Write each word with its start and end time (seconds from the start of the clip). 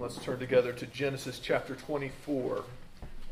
Let's 0.00 0.16
turn 0.18 0.38
together 0.38 0.72
to 0.74 0.86
Genesis 0.86 1.40
chapter 1.40 1.74
24. 1.74 2.58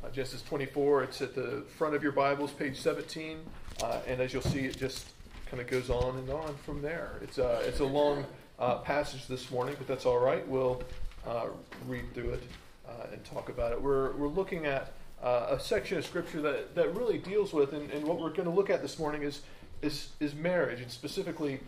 Uh, 0.03 0.09
Genesis 0.11 0.43
24, 0.43 1.05
it's 1.05 1.23
at 1.23 1.33
the 1.33 1.63
front 1.79 1.95
of 1.95 2.03
your 2.03 2.11
Bibles, 2.11 2.51
page 2.51 2.81
17. 2.81 3.39
Uh, 3.81 4.01
and 4.09 4.21
as 4.21 4.33
you'll 4.33 4.43
see, 4.43 4.65
it 4.65 4.77
just 4.77 5.13
kind 5.49 5.61
of 5.63 5.69
goes 5.69 5.91
on 5.91 6.19
and 6.19 6.29
on 6.29 6.57
from 6.65 6.83
there. 6.83 7.21
It's 7.23 7.39
a, 7.39 7.61
it's 7.61 7.79
a 7.79 7.85
long 7.85 8.27
uh, 8.59 8.79
passage 8.79 9.29
this 9.29 9.49
morning, 9.53 9.77
but 9.79 9.87
that's 9.87 10.07
all 10.07 10.19
right. 10.19 10.47
We'll 10.49 10.83
uh, 11.25 11.47
read 11.87 12.13
through 12.15 12.31
it 12.31 12.43
uh, 12.89 13.13
and 13.13 13.25
talk 13.25 13.49
about 13.49 13.71
it. 13.71 13.81
We're, 13.81 14.11
we're 14.17 14.27
looking 14.27 14.67
at 14.67 14.93
uh, 15.23 15.47
a 15.51 15.61
section 15.61 15.99
of 15.99 16.05
Scripture 16.05 16.43
that, 16.43 16.75
that 16.75 16.93
really 16.97 17.19
deals 17.19 17.53
with, 17.53 17.75
and, 17.75 17.89
and 17.93 18.05
what 18.05 18.19
we're 18.19 18.31
going 18.31 18.49
to 18.49 18.51
look 18.51 18.71
at 18.71 18.83
this 18.83 18.99
morning 18.99 19.23
is, 19.23 19.43
is, 19.83 20.09
is 20.19 20.35
marriage, 20.35 20.81
and 20.81 20.91
specifically, 20.91 21.61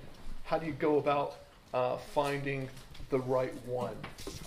how 0.43 0.59
do 0.59 0.67
you 0.67 0.73
go 0.73 0.99
about 0.99 1.37
finding 2.13 2.69
the 3.11 3.19
right 3.21 3.55
one. 3.67 3.97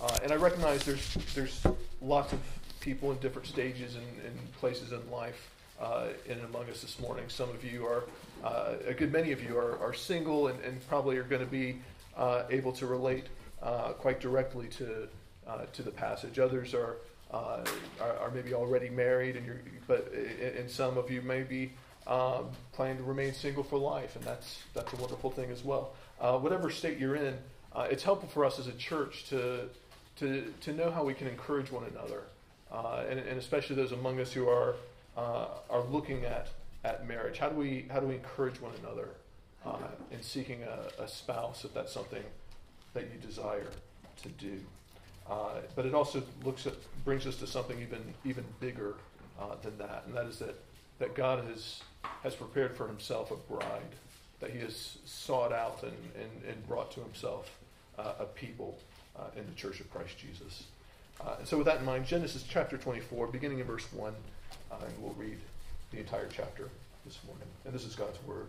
Uh, 0.00 0.18
and 0.22 0.32
I 0.32 0.36
recognize 0.36 0.84
there's 0.84 1.14
there's 1.34 1.66
lots 2.00 2.32
of 2.32 2.40
people 2.80 3.12
in 3.12 3.18
different 3.18 3.46
stages 3.46 3.94
and, 3.94 4.06
and 4.24 4.52
places 4.54 4.92
in 4.92 5.10
life 5.10 5.50
uh, 5.80 6.08
in 6.26 6.38
among 6.40 6.68
us 6.68 6.82
this 6.82 6.98
morning. 7.00 7.24
Some 7.28 7.50
of 7.50 7.64
you 7.64 7.86
are, 7.86 8.04
uh, 8.44 8.74
a 8.86 8.94
good 8.94 9.12
many 9.12 9.32
of 9.32 9.42
you 9.42 9.56
are, 9.56 9.78
are 9.78 9.94
single 9.94 10.48
and, 10.48 10.60
and 10.64 10.86
probably 10.88 11.16
are 11.16 11.24
going 11.24 11.44
to 11.44 11.50
be 11.50 11.80
uh, 12.16 12.44
able 12.50 12.72
to 12.72 12.86
relate 12.86 13.26
uh, 13.62 13.92
quite 13.92 14.20
directly 14.20 14.68
to 14.68 15.08
uh, 15.46 15.64
to 15.72 15.82
the 15.82 15.90
passage. 15.90 16.38
Others 16.38 16.72
are, 16.72 16.98
are, 17.32 17.64
are 18.00 18.30
maybe 18.32 18.54
already 18.54 18.88
married, 18.90 19.36
and 19.36 19.46
but 19.88 20.12
and 20.12 20.70
some 20.70 20.96
of 20.96 21.10
you 21.10 21.20
may 21.22 21.42
be 21.42 21.72
um, 22.06 22.50
planning 22.72 22.98
to 22.98 23.02
remain 23.02 23.34
single 23.34 23.64
for 23.64 23.78
life, 23.78 24.14
and 24.14 24.24
that's 24.24 24.60
that's 24.74 24.92
a 24.92 24.96
wonderful 24.96 25.30
thing 25.30 25.50
as 25.50 25.64
well. 25.64 25.94
whatever 26.18 26.70
state 26.70 26.98
you're 26.98 27.16
in 27.16 27.36
uh, 27.74 27.86
it's 27.90 28.02
helpful 28.02 28.28
for 28.28 28.44
us 28.44 28.58
as 28.58 28.66
a 28.66 28.72
church 28.72 29.24
to, 29.30 29.68
to, 30.16 30.52
to 30.60 30.72
know 30.72 30.90
how 30.90 31.04
we 31.04 31.14
can 31.14 31.26
encourage 31.26 31.70
one 31.70 31.84
another, 31.84 32.22
uh, 32.70 33.04
and, 33.08 33.18
and, 33.18 33.38
especially 33.38 33.76
those 33.76 33.92
among 33.92 34.20
us 34.20 34.32
who 34.32 34.48
are, 34.48 34.74
uh, 35.16 35.46
are 35.70 35.82
looking 35.90 36.24
at, 36.24 36.48
at 36.84 37.06
marriage. 37.06 37.38
How 37.38 37.48
do 37.48 37.56
we, 37.56 37.86
how 37.90 38.00
do 38.00 38.06
we 38.06 38.14
encourage 38.14 38.60
one 38.60 38.72
another 38.82 39.08
uh, 39.64 39.88
in 40.10 40.22
seeking 40.22 40.62
a, 40.62 41.02
a, 41.02 41.08
spouse 41.08 41.64
if 41.64 41.72
that's 41.72 41.92
something 41.92 42.22
that 42.94 43.04
you 43.04 43.18
desire 43.26 43.68
to 44.22 44.28
do? 44.30 44.58
Uh, 45.30 45.60
but 45.74 45.86
it 45.86 45.94
also 45.94 46.22
looks 46.44 46.66
at, 46.66 46.74
brings 47.04 47.26
us 47.26 47.36
to 47.36 47.46
something 47.46 47.80
even, 47.80 48.02
even 48.24 48.44
bigger 48.60 48.94
than 49.62 49.76
that, 49.76 50.04
and 50.06 50.14
that 50.14 50.26
is 50.26 50.38
that, 50.38 50.54
that 51.00 51.16
God 51.16 51.44
has, 51.46 51.80
has 52.22 52.34
prepared 52.34 52.76
for 52.76 52.86
himself 52.86 53.32
a 53.32 53.52
bride 53.52 53.82
that 54.38 54.50
he 54.50 54.60
has 54.60 54.98
sought 55.04 55.52
out 55.52 55.82
and, 55.82 55.92
and, 56.14 56.44
and 56.48 56.68
brought 56.68 56.92
to 56.92 57.00
himself 57.00 57.50
uh, 57.98 58.14
a 58.20 58.24
people 58.24 58.78
uh, 59.16 59.24
in 59.36 59.46
the 59.46 59.54
church 59.54 59.80
of 59.80 59.90
Christ 59.90 60.18
Jesus. 60.18 60.64
Uh, 61.20 61.36
and 61.38 61.46
so, 61.46 61.56
with 61.58 61.66
that 61.66 61.80
in 61.80 61.84
mind, 61.84 62.06
Genesis 62.06 62.44
chapter 62.48 62.76
24, 62.76 63.28
beginning 63.28 63.60
in 63.60 63.66
verse 63.66 63.90
1, 63.92 64.12
uh, 64.70 64.74
and 64.84 65.02
we'll 65.02 65.14
read 65.14 65.38
the 65.90 65.98
entire 65.98 66.28
chapter 66.34 66.68
this 67.04 67.18
morning. 67.26 67.46
And 67.64 67.74
this 67.74 67.84
is 67.84 67.94
God's 67.94 68.22
word. 68.26 68.48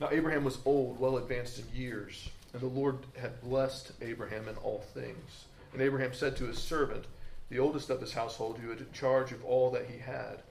Now, 0.00 0.08
Abraham 0.10 0.44
was 0.44 0.58
old, 0.64 0.98
well 0.98 1.16
advanced 1.16 1.58
in 1.58 1.64
years, 1.74 2.28
and 2.52 2.60
the 2.60 2.66
Lord 2.66 2.98
had 3.16 3.40
blessed 3.40 3.92
Abraham 4.02 4.48
in 4.48 4.56
all 4.56 4.84
things. 4.92 5.44
And 5.72 5.80
Abraham 5.80 6.12
said 6.12 6.36
to 6.36 6.44
his 6.44 6.58
servant, 6.58 7.04
the 7.50 7.58
oldest 7.58 7.90
of 7.90 8.00
his 8.00 8.12
household, 8.12 8.58
who 8.58 8.70
had 8.70 8.92
charge 8.92 9.30
of 9.30 9.44
all 9.44 9.70
that 9.70 9.86
he 9.86 9.98
had, 9.98 10.42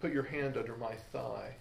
Put 0.00 0.12
your 0.12 0.24
hand 0.24 0.56
under 0.56 0.76
my 0.76 0.94
thigh, 1.12 1.54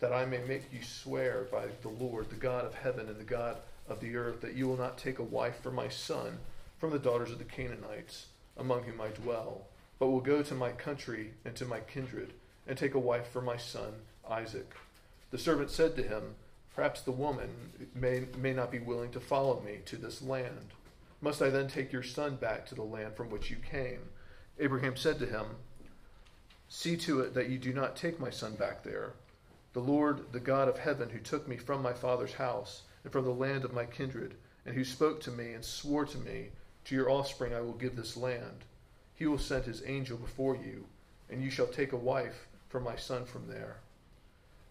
that 0.00 0.12
I 0.12 0.24
may 0.24 0.38
make 0.38 0.72
you 0.72 0.82
swear 0.82 1.46
by 1.50 1.66
the 1.82 1.88
Lord, 1.88 2.30
the 2.30 2.36
God 2.36 2.64
of 2.64 2.74
heaven 2.74 3.08
and 3.08 3.18
the 3.18 3.24
God 3.24 3.58
of 3.88 4.00
the 4.00 4.16
earth, 4.16 4.40
that 4.40 4.54
you 4.54 4.68
will 4.68 4.76
not 4.76 4.98
take 4.98 5.18
a 5.18 5.24
wife 5.24 5.60
for 5.62 5.70
my 5.70 5.88
son 5.88 6.38
from 6.78 6.90
the 6.90 6.98
daughters 6.98 7.30
of 7.30 7.38
the 7.38 7.44
Canaanites, 7.44 8.26
among 8.56 8.84
whom 8.84 9.00
I 9.00 9.08
dwell, 9.08 9.66
but 9.98 10.08
will 10.08 10.20
go 10.20 10.42
to 10.42 10.54
my 10.54 10.70
country 10.70 11.32
and 11.44 11.54
to 11.56 11.64
my 11.64 11.80
kindred, 11.80 12.32
and 12.66 12.78
take 12.78 12.94
a 12.94 13.00
wife 13.00 13.28
for 13.28 13.40
my 13.40 13.56
son 13.56 13.92
Isaac. 14.30 14.74
The 15.30 15.38
servant 15.38 15.70
said 15.70 15.96
to 15.96 16.02
him, 16.02 16.34
Perhaps 16.74 17.00
the 17.00 17.12
woman 17.12 17.48
may, 17.94 18.26
may 18.36 18.52
not 18.52 18.70
be 18.70 18.78
willing 18.78 19.10
to 19.12 19.20
follow 19.20 19.60
me 19.60 19.78
to 19.86 19.96
this 19.96 20.22
land. 20.22 20.72
Must 21.20 21.42
I 21.42 21.50
then 21.50 21.66
take 21.66 21.92
your 21.92 22.04
son 22.04 22.36
back 22.36 22.66
to 22.66 22.76
the 22.76 22.82
land 22.82 23.16
from 23.16 23.30
which 23.30 23.50
you 23.50 23.56
came? 23.56 23.98
Abraham 24.60 24.96
said 24.96 25.18
to 25.18 25.26
him, 25.26 25.46
See 26.68 26.96
to 26.98 27.20
it 27.20 27.34
that 27.34 27.48
you 27.48 27.58
do 27.58 27.72
not 27.72 27.96
take 27.96 28.20
my 28.20 28.30
son 28.30 28.54
back 28.54 28.84
there. 28.84 29.14
The 29.78 29.84
Lord, 29.84 30.32
the 30.32 30.40
God 30.40 30.66
of 30.66 30.80
heaven, 30.80 31.10
who 31.10 31.20
took 31.20 31.46
me 31.46 31.56
from 31.56 31.82
my 31.82 31.92
father's 31.92 32.32
house, 32.32 32.82
and 33.04 33.12
from 33.12 33.24
the 33.24 33.30
land 33.30 33.64
of 33.64 33.72
my 33.72 33.84
kindred, 33.84 34.34
and 34.66 34.74
who 34.74 34.82
spoke 34.82 35.20
to 35.20 35.30
me 35.30 35.52
and 35.52 35.64
swore 35.64 36.04
to 36.04 36.18
me, 36.18 36.50
To 36.86 36.96
your 36.96 37.08
offspring 37.08 37.54
I 37.54 37.60
will 37.60 37.74
give 37.74 37.94
this 37.94 38.16
land. 38.16 38.64
He 39.14 39.24
will 39.28 39.38
send 39.38 39.66
his 39.66 39.84
angel 39.86 40.18
before 40.18 40.56
you, 40.56 40.88
and 41.30 41.44
you 41.44 41.48
shall 41.48 41.68
take 41.68 41.92
a 41.92 41.96
wife 41.96 42.48
for 42.68 42.80
my 42.80 42.96
son 42.96 43.24
from 43.24 43.46
there. 43.46 43.76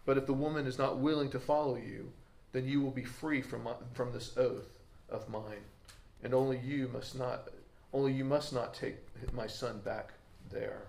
But 0.04 0.18
if 0.18 0.26
the 0.26 0.34
woman 0.34 0.66
is 0.66 0.76
not 0.76 0.98
willing 0.98 1.30
to 1.30 1.40
follow 1.40 1.76
you, 1.76 2.12
then 2.52 2.68
you 2.68 2.82
will 2.82 2.90
be 2.90 3.04
free 3.04 3.40
from, 3.40 3.62
my, 3.62 3.76
from 3.94 4.12
this 4.12 4.36
oath 4.36 4.78
of 5.08 5.30
mine, 5.30 5.64
and 6.22 6.34
only 6.34 6.58
you 6.58 6.86
must 6.86 7.16
not 7.16 7.48
only 7.94 8.12
you 8.12 8.26
must 8.26 8.52
not 8.52 8.74
take 8.74 8.98
my 9.32 9.46
son 9.46 9.80
back 9.80 10.12
there. 10.50 10.88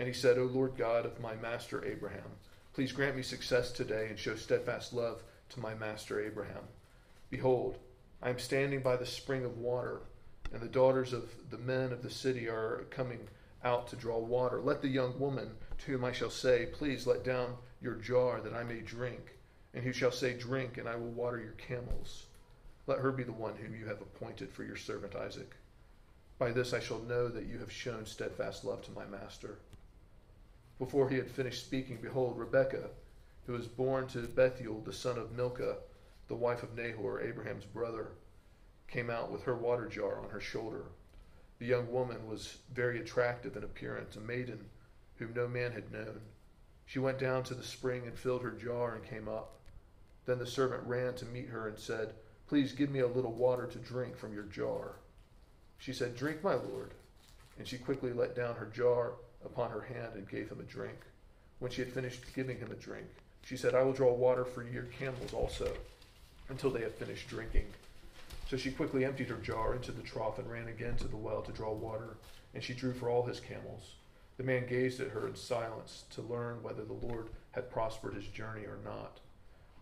And 0.00 0.08
he 0.08 0.14
said, 0.14 0.38
O 0.38 0.44
Lord 0.44 0.78
God 0.78 1.04
of 1.04 1.20
my 1.20 1.34
master 1.36 1.84
Abraham, 1.84 2.38
please 2.72 2.90
grant 2.90 3.16
me 3.16 3.22
success 3.22 3.70
today 3.70 4.06
and 4.08 4.18
show 4.18 4.34
steadfast 4.34 4.94
love 4.94 5.22
to 5.50 5.60
my 5.60 5.74
master 5.74 6.18
Abraham. 6.24 6.62
Behold, 7.28 7.76
I 8.22 8.30
am 8.30 8.38
standing 8.38 8.80
by 8.80 8.96
the 8.96 9.04
spring 9.04 9.44
of 9.44 9.58
water, 9.58 10.00
and 10.54 10.62
the 10.62 10.68
daughters 10.68 11.12
of 11.12 11.28
the 11.50 11.58
men 11.58 11.92
of 11.92 12.02
the 12.02 12.08
city 12.08 12.48
are 12.48 12.86
coming 12.88 13.28
out 13.62 13.88
to 13.88 13.96
draw 13.96 14.18
water. 14.18 14.62
Let 14.62 14.80
the 14.80 14.88
young 14.88 15.20
woman 15.20 15.50
to 15.80 15.92
whom 15.92 16.06
I 16.06 16.12
shall 16.12 16.30
say, 16.30 16.70
Please 16.72 17.06
let 17.06 17.22
down 17.22 17.56
your 17.82 17.96
jar 17.96 18.40
that 18.40 18.54
I 18.54 18.62
may 18.62 18.80
drink, 18.80 19.36
and 19.74 19.84
who 19.84 19.92
shall 19.92 20.12
say, 20.12 20.32
Drink, 20.32 20.78
and 20.78 20.88
I 20.88 20.96
will 20.96 21.10
water 21.10 21.38
your 21.38 21.52
camels. 21.52 22.24
Let 22.86 23.00
her 23.00 23.12
be 23.12 23.22
the 23.22 23.32
one 23.32 23.56
whom 23.56 23.78
you 23.78 23.84
have 23.84 24.00
appointed 24.00 24.50
for 24.50 24.64
your 24.64 24.76
servant 24.76 25.14
Isaac. 25.14 25.56
By 26.38 26.52
this 26.52 26.72
I 26.72 26.80
shall 26.80 27.00
know 27.00 27.28
that 27.28 27.44
you 27.44 27.58
have 27.58 27.70
shown 27.70 28.06
steadfast 28.06 28.64
love 28.64 28.80
to 28.86 28.92
my 28.92 29.04
master. 29.04 29.58
Before 30.80 31.10
he 31.10 31.16
had 31.16 31.30
finished 31.30 31.66
speaking, 31.66 31.98
behold, 32.00 32.38
Rebekah, 32.38 32.88
who 33.44 33.52
was 33.52 33.68
born 33.68 34.08
to 34.08 34.26
Bethuel, 34.26 34.80
the 34.80 34.94
son 34.94 35.18
of 35.18 35.30
Milcah, 35.30 35.76
the 36.26 36.34
wife 36.34 36.62
of 36.62 36.74
Nahor, 36.74 37.20
Abraham's 37.20 37.66
brother, 37.66 38.12
came 38.88 39.10
out 39.10 39.30
with 39.30 39.42
her 39.42 39.54
water 39.54 39.86
jar 39.88 40.18
on 40.18 40.30
her 40.30 40.40
shoulder. 40.40 40.86
The 41.58 41.66
young 41.66 41.92
woman 41.92 42.26
was 42.26 42.56
very 42.72 42.98
attractive 42.98 43.58
in 43.58 43.62
appearance, 43.62 44.16
a 44.16 44.20
maiden 44.20 44.70
whom 45.16 45.34
no 45.34 45.46
man 45.46 45.72
had 45.72 45.92
known. 45.92 46.22
She 46.86 46.98
went 46.98 47.18
down 47.18 47.42
to 47.44 47.54
the 47.54 47.62
spring 47.62 48.06
and 48.06 48.18
filled 48.18 48.40
her 48.40 48.50
jar 48.50 48.94
and 48.94 49.04
came 49.04 49.28
up. 49.28 49.58
Then 50.24 50.38
the 50.38 50.46
servant 50.46 50.84
ran 50.86 51.14
to 51.16 51.26
meet 51.26 51.50
her 51.50 51.68
and 51.68 51.78
said, 51.78 52.14
Please 52.48 52.72
give 52.72 52.90
me 52.90 53.00
a 53.00 53.06
little 53.06 53.34
water 53.34 53.66
to 53.66 53.78
drink 53.78 54.16
from 54.16 54.32
your 54.32 54.44
jar. 54.44 54.94
She 55.76 55.92
said, 55.92 56.16
Drink, 56.16 56.42
my 56.42 56.54
lord. 56.54 56.94
And 57.58 57.68
she 57.68 57.76
quickly 57.76 58.14
let 58.14 58.34
down 58.34 58.54
her 58.54 58.64
jar 58.64 59.12
upon 59.44 59.70
her 59.70 59.82
hand 59.82 60.14
and 60.14 60.28
gave 60.28 60.48
him 60.48 60.60
a 60.60 60.64
drink. 60.64 60.98
When 61.58 61.70
she 61.70 61.82
had 61.82 61.92
finished 61.92 62.34
giving 62.34 62.58
him 62.58 62.70
a 62.70 62.74
drink, 62.74 63.06
she 63.44 63.56
said, 63.56 63.74
I 63.74 63.82
will 63.82 63.92
draw 63.92 64.12
water 64.12 64.44
for 64.44 64.62
your 64.62 64.84
camels 64.84 65.32
also 65.32 65.72
until 66.48 66.70
they 66.70 66.82
have 66.82 66.94
finished 66.94 67.28
drinking. 67.28 67.66
So 68.48 68.56
she 68.56 68.70
quickly 68.70 69.04
emptied 69.04 69.28
her 69.28 69.36
jar 69.36 69.74
into 69.74 69.92
the 69.92 70.02
trough 70.02 70.38
and 70.38 70.50
ran 70.50 70.68
again 70.68 70.96
to 70.96 71.08
the 71.08 71.16
well 71.16 71.42
to 71.42 71.52
draw 71.52 71.72
water, 71.72 72.16
and 72.54 72.62
she 72.62 72.74
drew 72.74 72.92
for 72.92 73.08
all 73.08 73.24
his 73.24 73.40
camels. 73.40 73.94
The 74.36 74.42
man 74.44 74.66
gazed 74.66 75.00
at 75.00 75.10
her 75.10 75.28
in 75.28 75.36
silence 75.36 76.04
to 76.10 76.22
learn 76.22 76.62
whether 76.62 76.84
the 76.84 76.94
Lord 76.94 77.28
had 77.52 77.70
prospered 77.70 78.14
his 78.14 78.26
journey 78.26 78.64
or 78.64 78.78
not. 78.84 79.20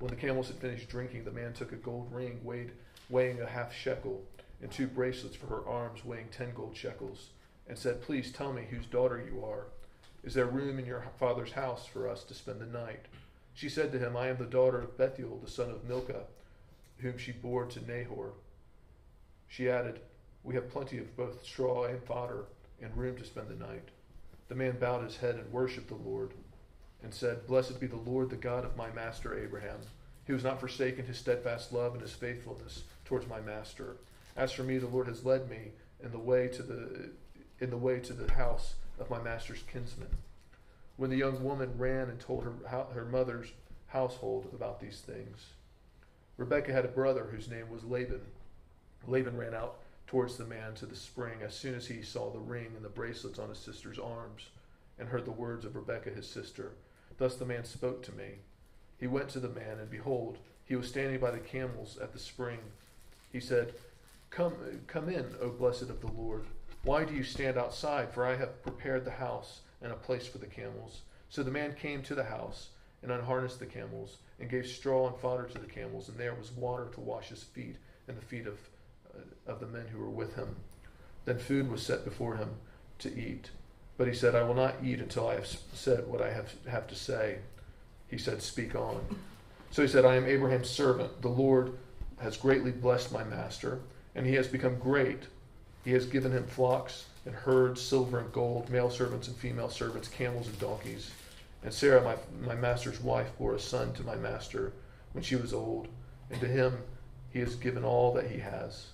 When 0.00 0.10
the 0.10 0.16
camels 0.16 0.48
had 0.48 0.56
finished 0.56 0.88
drinking, 0.88 1.24
the 1.24 1.30
man 1.30 1.52
took 1.52 1.72
a 1.72 1.76
gold 1.76 2.12
ring 2.12 2.40
weighed, 2.42 2.72
weighing 3.08 3.40
a 3.40 3.46
half 3.46 3.74
shekel, 3.74 4.22
and 4.60 4.70
two 4.70 4.86
bracelets 4.86 5.36
for 5.36 5.46
her 5.46 5.66
arms 5.66 6.04
weighing 6.04 6.28
ten 6.30 6.52
gold 6.54 6.76
shekels, 6.76 7.28
and 7.68 7.78
said, 7.78 8.02
Please 8.02 8.32
tell 8.32 8.52
me 8.52 8.62
whose 8.70 8.86
daughter 8.86 9.22
you 9.30 9.44
are. 9.44 9.66
Is 10.24 10.34
there 10.34 10.46
room 10.46 10.78
in 10.78 10.86
your 10.86 11.04
father's 11.18 11.52
house 11.52 11.86
for 11.86 12.08
us 12.08 12.24
to 12.24 12.34
spend 12.34 12.60
the 12.60 12.66
night? 12.66 13.06
She 13.54 13.68
said 13.68 13.92
to 13.92 13.98
him, 13.98 14.16
I 14.16 14.28
am 14.28 14.38
the 14.38 14.44
daughter 14.44 14.80
of 14.80 14.96
Bethuel, 14.96 15.38
the 15.42 15.50
son 15.50 15.70
of 15.70 15.84
Milcah 15.84 16.24
whom 17.00 17.18
she 17.18 17.32
bore 17.32 17.64
to 17.66 17.86
Nahor. 17.86 18.32
She 19.46 19.68
added, 19.68 20.00
We 20.42 20.54
have 20.54 20.70
plenty 20.70 20.98
of 20.98 21.16
both 21.16 21.44
straw 21.44 21.84
and 21.84 22.02
fodder, 22.02 22.44
and 22.80 22.96
room 22.96 23.16
to 23.16 23.24
spend 23.24 23.48
the 23.48 23.54
night. 23.54 23.88
The 24.48 24.54
man 24.54 24.78
bowed 24.78 25.04
his 25.04 25.16
head 25.16 25.36
and 25.36 25.52
worshipped 25.52 25.88
the 25.88 25.94
Lord, 25.94 26.32
and 27.02 27.12
said, 27.12 27.46
Blessed 27.46 27.80
be 27.80 27.86
the 27.86 27.96
Lord, 27.96 28.30
the 28.30 28.36
God 28.36 28.64
of 28.64 28.76
my 28.76 28.90
master 28.90 29.38
Abraham. 29.38 29.78
He 30.26 30.32
has 30.32 30.44
not 30.44 30.60
forsaken 30.60 31.06
his 31.06 31.18
steadfast 31.18 31.72
love 31.72 31.92
and 31.92 32.02
his 32.02 32.12
faithfulness 32.12 32.84
towards 33.04 33.26
my 33.26 33.40
master. 33.40 33.96
As 34.36 34.52
for 34.52 34.62
me, 34.62 34.78
the 34.78 34.86
Lord 34.86 35.06
has 35.06 35.24
led 35.24 35.48
me 35.48 35.72
in 36.02 36.10
the 36.10 36.18
way 36.18 36.48
to 36.48 36.62
the 36.62 37.10
in 37.60 37.70
the 37.70 37.76
way 37.76 38.00
to 38.00 38.12
the 38.12 38.32
house 38.32 38.74
of 38.98 39.10
my 39.10 39.20
master's 39.20 39.62
kinsman. 39.62 40.08
When 40.96 41.10
the 41.10 41.16
young 41.16 41.44
woman 41.44 41.78
ran 41.78 42.08
and 42.08 42.18
told 42.18 42.44
her 42.44 42.52
her 42.68 43.04
mother's 43.04 43.52
household 43.88 44.48
about 44.52 44.80
these 44.80 45.00
things, 45.00 45.46
Rebekah 46.36 46.72
had 46.72 46.84
a 46.84 46.88
brother 46.88 47.24
whose 47.24 47.48
name 47.48 47.70
was 47.70 47.84
Laban. 47.84 48.20
Laban 49.06 49.36
ran 49.36 49.54
out 49.54 49.78
towards 50.06 50.36
the 50.36 50.44
man 50.44 50.74
to 50.74 50.86
the 50.86 50.96
spring 50.96 51.42
as 51.42 51.54
soon 51.54 51.74
as 51.74 51.86
he 51.86 52.02
saw 52.02 52.30
the 52.30 52.38
ring 52.38 52.72
and 52.74 52.84
the 52.84 52.88
bracelets 52.88 53.38
on 53.38 53.48
his 53.48 53.58
sister's 53.58 53.98
arms 53.98 54.48
and 54.98 55.08
heard 55.08 55.24
the 55.24 55.30
words 55.30 55.64
of 55.64 55.76
Rebekah 55.76 56.10
his 56.10 56.28
sister. 56.28 56.72
Thus 57.18 57.36
the 57.36 57.44
man 57.44 57.64
spoke 57.64 58.02
to 58.04 58.12
me. 58.12 58.38
He 58.98 59.06
went 59.06 59.28
to 59.30 59.40
the 59.40 59.48
man, 59.48 59.78
and 59.78 59.90
behold, 59.90 60.38
he 60.64 60.76
was 60.76 60.88
standing 60.88 61.20
by 61.20 61.30
the 61.30 61.38
camels 61.38 61.98
at 62.00 62.12
the 62.12 62.18
spring. 62.18 62.58
He 63.32 63.40
said, 63.40 63.74
Come, 64.30 64.54
come 64.86 65.08
in, 65.08 65.34
O 65.40 65.50
blessed 65.50 65.82
of 65.82 66.00
the 66.00 66.12
Lord. 66.12 66.46
Why 66.84 67.04
do 67.04 67.14
you 67.14 67.24
stand 67.24 67.58
outside? 67.58 68.10
For 68.10 68.24
I 68.26 68.36
have 68.36 68.62
prepared 68.62 69.04
the 69.04 69.10
house 69.10 69.60
and 69.82 69.92
a 69.92 69.96
place 69.96 70.26
for 70.26 70.38
the 70.38 70.46
camels. 70.46 71.02
So 71.28 71.42
the 71.42 71.50
man 71.50 71.74
came 71.74 72.02
to 72.02 72.14
the 72.14 72.24
house 72.24 72.68
and 73.02 73.12
unharnessed 73.12 73.60
the 73.60 73.66
camels 73.66 74.16
and 74.40 74.50
gave 74.50 74.66
straw 74.66 75.08
and 75.08 75.16
fodder 75.16 75.44
to 75.44 75.58
the 75.58 75.66
camels, 75.66 76.08
and 76.08 76.18
there 76.18 76.34
was 76.34 76.52
water 76.52 76.88
to 76.94 77.00
wash 77.00 77.28
his 77.28 77.42
feet 77.42 77.76
and 78.06 78.16
the 78.16 78.24
feet 78.24 78.46
of, 78.46 78.58
uh, 79.14 79.52
of 79.52 79.60
the 79.60 79.66
men 79.66 79.86
who 79.92 79.98
were 79.98 80.10
with 80.10 80.34
him. 80.34 80.56
Then 81.24 81.38
food 81.38 81.70
was 81.70 81.82
set 81.82 82.04
before 82.04 82.36
him 82.36 82.50
to 83.00 83.14
eat. 83.14 83.50
But 83.96 84.08
he 84.08 84.14
said, 84.14 84.34
I 84.34 84.44
will 84.44 84.54
not 84.54 84.76
eat 84.82 85.00
until 85.00 85.28
I 85.28 85.34
have 85.34 85.46
said 85.46 86.06
what 86.06 86.22
I 86.22 86.32
have, 86.32 86.54
have 86.68 86.86
to 86.86 86.94
say. 86.94 87.38
He 88.06 88.16
said, 88.16 88.40
Speak 88.40 88.74
on. 88.74 89.04
So 89.70 89.82
he 89.82 89.88
said, 89.88 90.04
I 90.04 90.14
am 90.14 90.24
Abraham's 90.24 90.70
servant. 90.70 91.20
The 91.20 91.28
Lord 91.28 91.76
has 92.20 92.36
greatly 92.36 92.70
blessed 92.70 93.12
my 93.12 93.24
master, 93.24 93.80
and 94.14 94.24
he 94.26 94.34
has 94.34 94.46
become 94.46 94.78
great. 94.78 95.24
He 95.88 95.94
has 95.94 96.04
given 96.04 96.32
him 96.32 96.44
flocks 96.44 97.06
and 97.24 97.34
herds, 97.34 97.80
silver 97.80 98.18
and 98.18 98.30
gold, 98.30 98.68
male 98.68 98.90
servants 98.90 99.26
and 99.26 99.34
female 99.34 99.70
servants, 99.70 100.06
camels 100.06 100.46
and 100.46 100.58
donkeys. 100.58 101.12
And 101.62 101.72
Sarah, 101.72 102.02
my, 102.02 102.16
my 102.46 102.54
master's 102.54 103.00
wife, 103.00 103.30
bore 103.38 103.54
a 103.54 103.58
son 103.58 103.94
to 103.94 104.02
my 104.02 104.14
master 104.14 104.74
when 105.12 105.24
she 105.24 105.34
was 105.34 105.54
old, 105.54 105.88
and 106.28 106.38
to 106.42 106.46
him 106.46 106.82
he 107.30 107.38
has 107.38 107.54
given 107.54 107.84
all 107.84 108.12
that 108.12 108.30
he 108.30 108.38
has. 108.40 108.88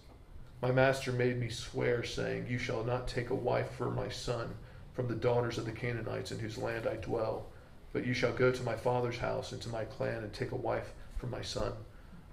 My 0.63 0.71
master 0.71 1.11
made 1.11 1.41
me 1.41 1.49
swear, 1.49 2.05
saying, 2.05 2.47
You 2.47 2.59
shall 2.59 2.85
not 2.85 3.09
take 3.09 3.31
a 3.31 3.35
wife 3.35 3.73
for 3.73 3.91
my 3.91 4.09
son 4.09 4.55
from 4.93 5.09
the 5.09 5.17
daughters 5.17 5.59
of 5.59 5.65
the 5.65 5.73
Canaanites 5.73 6.31
in 6.31 6.39
whose 6.39 6.59
land 6.59 6.87
I 6.87 6.95
dwell. 6.95 7.47
But 7.93 8.07
you 8.07 8.15
shall 8.15 8.33
go 8.33 8.53
to 8.53 8.63
my 8.63 8.77
father's 8.77 9.19
house 9.19 9.51
and 9.51 9.61
to 9.63 9.69
my 9.69 9.85
clan 9.85 10.23
and 10.23 10.33
take 10.33 10.53
a 10.53 10.55
wife 10.55 10.93
for 11.19 11.27
my 11.27 11.43
son. 11.43 11.73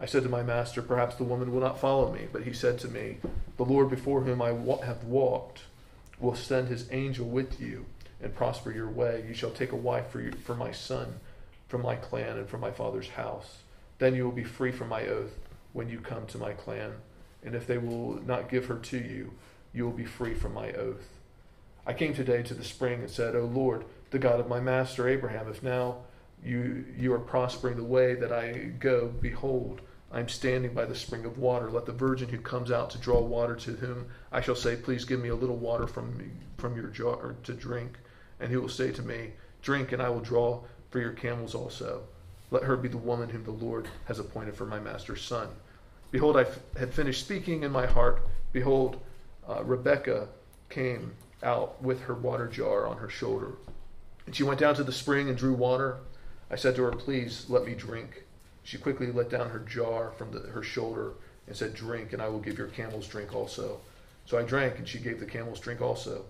I 0.01 0.07
said 0.07 0.24
to 0.24 0.30
my 0.30 0.42
master, 0.42 0.81
Perhaps 0.81 1.15
the 1.15 1.24
woman 1.24 1.53
will 1.53 1.62
not 1.62 1.80
follow 1.80 2.12
me. 2.12 2.27
But 2.33 2.44
he 2.44 2.53
said 2.53 2.80
to 2.80 2.88
me, 2.88 3.18
The 3.57 3.65
Lord 3.65 3.89
before 3.92 4.21
whom 4.21 4.42
I 4.42 4.48
have 4.83 5.03
walked 5.03 5.62
will 6.19 6.36
send 6.36 6.68
his 6.68 6.88
angel 6.92 7.27
with 7.27 7.62
you 7.62 7.86
and 8.19 8.33
prosper 8.33 8.71
your 8.71 8.89
way. 8.89 9.24
You 9.27 9.36
shall 9.36 9.51
take 9.51 9.71
a 9.71 9.77
wife 9.77 10.09
for, 10.09 10.19
you, 10.19 10.31
for 10.31 10.56
my 10.56 10.71
son, 10.71 11.19
from 11.68 11.83
my 11.83 11.95
clan, 11.95 12.38
and 12.38 12.50
from 12.50 12.62
my 12.62 12.71
father's 12.71 13.09
house. 13.09 13.59
Then 14.00 14.15
you 14.15 14.25
will 14.25 14.31
be 14.31 14.44
free 14.44 14.71
from 14.71 14.89
my 14.89 15.06
oath 15.06 15.38
when 15.74 15.88
you 15.88 16.00
come 16.00 16.25
to 16.27 16.39
my 16.39 16.53
clan. 16.53 16.94
And 17.44 17.53
if 17.53 17.68
they 17.68 17.77
will 17.77 18.19
not 18.25 18.50
give 18.50 18.65
her 18.65 18.77
to 18.77 18.98
you, 18.98 19.33
you 19.71 19.86
will 19.86 19.92
be 19.92 20.06
free 20.06 20.33
from 20.33 20.56
my 20.56 20.71
oath. 20.74 21.07
I 21.86 21.94
came 21.94 22.13
today 22.15 22.42
to 22.44 22.53
the 22.56 22.63
spring 22.63 23.01
and 23.01 23.09
said, 23.09 23.36
O 23.36 23.45
Lord, 23.45 23.86
the 24.09 24.19
God 24.19 24.39
of 24.39 24.48
my 24.48 24.59
master 24.59 25.07
Abraham, 25.07 25.48
if 25.48 25.62
now 25.62 25.98
you, 26.44 26.86
you 26.98 27.13
are 27.13 27.19
prospering 27.19 27.77
the 27.77 27.83
way 27.83 28.15
that 28.15 28.31
I 28.31 28.71
go, 28.80 29.07
behold, 29.07 29.81
I 30.13 30.19
am 30.19 30.28
standing 30.28 30.74
by 30.74 30.86
the 30.86 30.96
spring 30.96 31.24
of 31.24 31.38
water. 31.38 31.69
Let 31.69 31.86
the 31.86 31.94
virgin 31.94 32.28
who 32.30 32.40
comes 32.40 32.69
out 32.69 32.90
to 32.92 32.98
draw 32.98 33.22
water 33.22 33.56
to 33.56 33.72
whom 33.72 34.08
I 34.31 34.42
shall 34.42 34.56
say, 34.56 34.75
Please 34.75 35.06
give 35.06 35.22
me 35.22 35.30
a 35.30 35.36
little 35.36 35.56
water 35.56 35.88
from, 35.88 36.18
me, 36.18 36.25
from 36.58 36.75
your 36.75 36.88
jar 36.88 37.36
to 37.44 37.54
drink. 37.54 37.98
And 38.40 38.50
he 38.50 38.58
will 38.58 38.69
say 38.69 38.92
to 38.92 39.02
me, 39.02 39.31
Drink, 39.62 39.94
and 39.94 40.02
I 40.02 40.10
will 40.10 40.19
draw 40.19 40.62
for 40.90 41.00
your 41.00 41.13
camels 41.13 41.56
also. 41.56 42.04
Let 42.50 42.63
her 42.63 42.75
be 42.75 42.90
the 42.90 42.98
woman 42.98 43.30
whom 43.30 43.46
the 43.46 43.52
Lord 43.52 43.88
has 44.06 44.19
appointed 44.19 44.56
for 44.56 44.66
my 44.66 44.80
master's 44.80 45.22
son. 45.22 45.48
Behold, 46.12 46.36
I 46.36 46.42
f- 46.42 46.60
had 46.78 46.94
finished 46.94 47.24
speaking 47.24 47.63
in 47.63 47.72
my 47.72 47.86
heart. 47.86 48.22
Behold, 48.52 49.00
uh, 49.48 49.63
Rebekah 49.63 50.28
came 50.69 51.13
out 51.42 51.81
with 51.81 52.02
her 52.02 52.13
water 52.13 52.48
jar 52.48 52.86
on 52.86 52.98
her 52.98 53.08
shoulder. 53.08 53.54
And 54.25 54.36
she 54.36 54.44
went 54.44 54.60
down 54.60 54.75
to 54.75 54.84
the 54.84 54.92
spring 54.92 55.30
and 55.30 55.38
drew 55.38 55.54
water. 55.54 56.00
I 56.50 56.58
said 56.58 56.75
to 56.75 56.84
her, 56.84 56.92
Please 56.92 57.46
let 57.48 57.66
me 57.66 57.74
drink. 57.74 58.24
She 58.63 58.78
quickly 58.78 59.12
let 59.12 59.30
down 59.30 59.50
her 59.50 59.60
jar 59.60 60.12
from 60.12 60.31
the, 60.31 60.40
her 60.52 60.63
shoulder 60.63 61.13
and 61.48 61.56
said, 61.56 61.74
Drink, 61.74 62.13
and 62.13 62.22
I 62.22 62.28
will 62.28 62.40
give 62.40 62.58
your 62.58 62.68
camels 62.68 63.08
drink 63.08 63.34
also. 63.34 63.80
So 64.25 64.38
I 64.38 64.44
drank, 64.44 64.78
and 64.78 64.88
she 64.88 65.00
gave 65.00 65.19
the 65.19 65.25
camels 65.25 65.60
drink 65.60 65.81
also. 65.81 66.25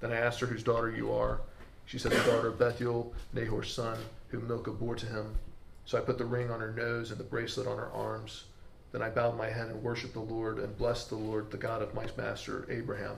Then 0.00 0.12
I 0.12 0.16
asked 0.16 0.40
her 0.40 0.46
whose 0.46 0.62
daughter 0.62 0.90
you 0.90 1.12
are. 1.12 1.40
She 1.84 1.98
said, 1.98 2.12
The 2.12 2.30
daughter 2.30 2.48
of 2.48 2.58
Bethuel, 2.58 3.12
Nahor's 3.32 3.72
son, 3.72 3.98
whom 4.28 4.48
Milcah 4.48 4.72
bore 4.72 4.96
to 4.96 5.06
him. 5.06 5.36
So 5.84 5.98
I 5.98 6.00
put 6.00 6.18
the 6.18 6.24
ring 6.24 6.50
on 6.50 6.60
her 6.60 6.72
nose 6.72 7.10
and 7.10 7.20
the 7.20 7.24
bracelet 7.24 7.68
on 7.68 7.78
her 7.78 7.90
arms. 7.92 8.44
Then 8.92 9.02
I 9.02 9.10
bowed 9.10 9.36
my 9.36 9.50
head 9.50 9.68
and 9.68 9.82
worshipped 9.82 10.14
the 10.14 10.20
Lord 10.20 10.58
and 10.58 10.76
blessed 10.76 11.10
the 11.10 11.16
Lord, 11.16 11.50
the 11.50 11.56
God 11.58 11.82
of 11.82 11.94
my 11.94 12.06
master 12.16 12.66
Abraham 12.70 13.16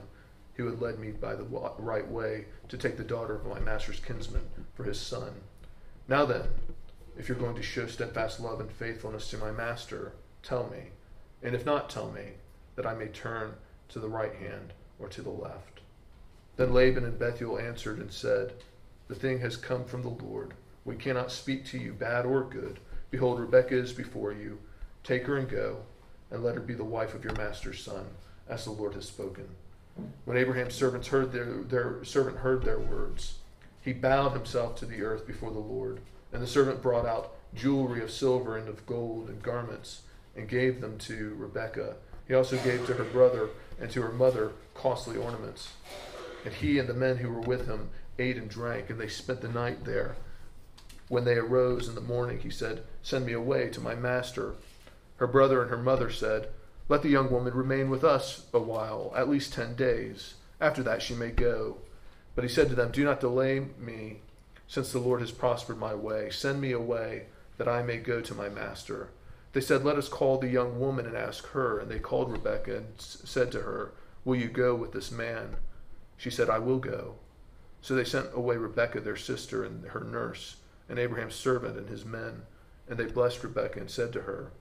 who 0.58 0.66
had 0.66 0.82
led 0.82 0.98
me 0.98 1.12
by 1.12 1.36
the 1.36 1.44
right 1.78 2.06
way 2.10 2.44
to 2.68 2.76
take 2.76 2.96
the 2.96 3.04
daughter 3.04 3.36
of 3.36 3.46
my 3.46 3.60
master's 3.60 4.00
kinsman 4.00 4.44
for 4.74 4.82
his 4.82 5.00
son. 5.00 5.32
Now 6.08 6.26
then, 6.26 6.48
if 7.18 7.28
you're 7.28 7.36
going 7.36 7.56
to 7.56 7.62
show 7.62 7.86
steadfast 7.86 8.38
love 8.38 8.60
and 8.60 8.70
faithfulness 8.70 9.28
to 9.30 9.38
my 9.38 9.50
master, 9.50 10.12
tell 10.42 10.70
me, 10.70 10.84
and 11.42 11.54
if 11.54 11.66
not, 11.66 11.90
tell 11.90 12.10
me, 12.12 12.34
that 12.76 12.86
I 12.86 12.94
may 12.94 13.08
turn 13.08 13.54
to 13.88 13.98
the 13.98 14.08
right 14.08 14.34
hand 14.34 14.72
or 15.00 15.08
to 15.08 15.22
the 15.22 15.30
left. 15.30 15.80
Then 16.56 16.72
Laban 16.72 17.04
and 17.04 17.18
Bethuel 17.18 17.58
answered 17.58 17.98
and 17.98 18.12
said, 18.12 18.54
The 19.08 19.16
thing 19.16 19.40
has 19.40 19.56
come 19.56 19.84
from 19.84 20.02
the 20.02 20.08
Lord. 20.08 20.54
We 20.84 20.94
cannot 20.94 21.32
speak 21.32 21.64
to 21.66 21.78
you 21.78 21.92
bad 21.92 22.24
or 22.24 22.44
good. 22.44 22.78
Behold, 23.10 23.40
Rebekah 23.40 23.76
is 23.76 23.92
before 23.92 24.32
you. 24.32 24.58
Take 25.02 25.26
her 25.26 25.36
and 25.36 25.48
go, 25.48 25.82
and 26.30 26.44
let 26.44 26.54
her 26.54 26.60
be 26.60 26.74
the 26.74 26.84
wife 26.84 27.14
of 27.14 27.24
your 27.24 27.34
master's 27.34 27.82
son, 27.82 28.06
as 28.48 28.64
the 28.64 28.70
Lord 28.70 28.94
has 28.94 29.06
spoken. 29.06 29.48
When 30.24 30.36
Abraham's 30.36 30.74
servants 30.74 31.08
heard 31.08 31.32
their, 31.32 31.62
their 31.62 32.04
servant 32.04 32.38
heard 32.38 32.62
their 32.62 32.78
words, 32.78 33.38
he 33.80 33.92
bowed 33.92 34.32
himself 34.32 34.76
to 34.76 34.86
the 34.86 35.02
earth 35.02 35.26
before 35.26 35.50
the 35.50 35.58
Lord. 35.58 36.00
And 36.32 36.42
the 36.42 36.46
servant 36.46 36.82
brought 36.82 37.06
out 37.06 37.34
jewelry 37.54 38.02
of 38.02 38.10
silver 38.10 38.56
and 38.56 38.68
of 38.68 38.86
gold 38.86 39.28
and 39.28 39.42
garments 39.42 40.02
and 40.36 40.48
gave 40.48 40.80
them 40.80 40.98
to 40.98 41.34
Rebekah. 41.36 41.96
He 42.26 42.34
also 42.34 42.56
gave 42.58 42.86
to 42.86 42.94
her 42.94 43.04
brother 43.04 43.48
and 43.80 43.90
to 43.90 44.02
her 44.02 44.12
mother 44.12 44.52
costly 44.74 45.16
ornaments. 45.16 45.72
And 46.44 46.54
he 46.54 46.78
and 46.78 46.88
the 46.88 46.94
men 46.94 47.16
who 47.16 47.30
were 47.30 47.40
with 47.40 47.66
him 47.66 47.90
ate 48.18 48.36
and 48.36 48.48
drank, 48.48 48.90
and 48.90 49.00
they 49.00 49.08
spent 49.08 49.40
the 49.40 49.48
night 49.48 49.84
there. 49.84 50.16
When 51.08 51.24
they 51.24 51.36
arose 51.36 51.88
in 51.88 51.94
the 51.94 52.00
morning, 52.00 52.40
he 52.40 52.50
said, 52.50 52.82
Send 53.02 53.26
me 53.26 53.32
away 53.32 53.70
to 53.70 53.80
my 53.80 53.94
master. 53.94 54.54
Her 55.16 55.26
brother 55.26 55.62
and 55.62 55.70
her 55.70 55.78
mother 55.78 56.10
said, 56.10 56.48
let 56.88 57.02
the 57.02 57.10
young 57.10 57.30
woman 57.30 57.52
remain 57.52 57.90
with 57.90 58.02
us 58.02 58.46
a 58.54 58.58
while, 58.58 59.12
at 59.14 59.28
least 59.28 59.52
ten 59.52 59.74
days. 59.74 60.34
After 60.58 60.82
that 60.84 61.02
she 61.02 61.14
may 61.14 61.30
go. 61.30 61.78
But 62.34 62.44
he 62.44 62.50
said 62.50 62.70
to 62.70 62.74
them, 62.74 62.90
Do 62.90 63.04
not 63.04 63.20
delay 63.20 63.60
me, 63.78 64.22
since 64.68 64.92
the 64.92 65.00
Lord 65.00 65.20
has 65.20 65.32
prospered 65.32 65.78
my 65.78 65.94
way. 65.94 66.30
Send 66.30 66.60
me 66.60 66.70
away, 66.70 67.26
that 67.56 67.66
I 67.66 67.82
may 67.82 67.96
go 67.96 68.20
to 68.20 68.34
my 68.34 68.48
master. 68.48 69.08
They 69.52 69.60
said, 69.60 69.84
Let 69.84 69.96
us 69.96 70.08
call 70.08 70.38
the 70.38 70.48
young 70.48 70.78
woman 70.78 71.06
and 71.06 71.16
ask 71.16 71.48
her. 71.48 71.80
And 71.80 71.90
they 71.90 71.98
called 71.98 72.30
Rebekah 72.30 72.76
and 72.76 72.86
said 72.96 73.50
to 73.52 73.62
her, 73.62 73.92
Will 74.24 74.36
you 74.36 74.48
go 74.48 74.76
with 74.76 74.92
this 74.92 75.10
man? 75.10 75.56
She 76.16 76.30
said, 76.30 76.48
I 76.48 76.60
will 76.60 76.78
go. 76.78 77.16
So 77.80 77.94
they 77.94 78.04
sent 78.04 78.28
away 78.34 78.56
Rebekah, 78.56 79.00
their 79.00 79.16
sister, 79.16 79.64
and 79.64 79.84
her 79.86 80.04
nurse, 80.04 80.56
and 80.88 80.98
Abraham's 80.98 81.34
servant 81.34 81.76
and 81.76 81.88
his 81.88 82.04
men. 82.04 82.42
And 82.88 82.98
they 82.98 83.06
blessed 83.06 83.42
Rebekah 83.42 83.80
and 83.80 83.90
said 83.90 84.12
to 84.12 84.22
her, 84.22 84.52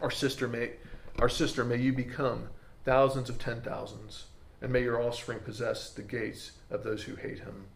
Our 0.00 0.10
sister 0.10 0.48
may 0.48 0.72
our 1.18 1.28
sister, 1.28 1.64
may 1.64 1.76
you 1.76 1.92
become 1.92 2.48
thousands 2.84 3.28
of 3.28 3.38
ten 3.38 3.60
thousands, 3.60 4.26
and 4.62 4.72
may 4.72 4.82
your 4.82 5.02
offspring 5.02 5.40
possess 5.40 5.90
the 5.90 6.02
gates 6.02 6.52
of 6.70 6.82
those 6.82 7.02
who 7.02 7.16
hate 7.16 7.40
him. 7.40 7.66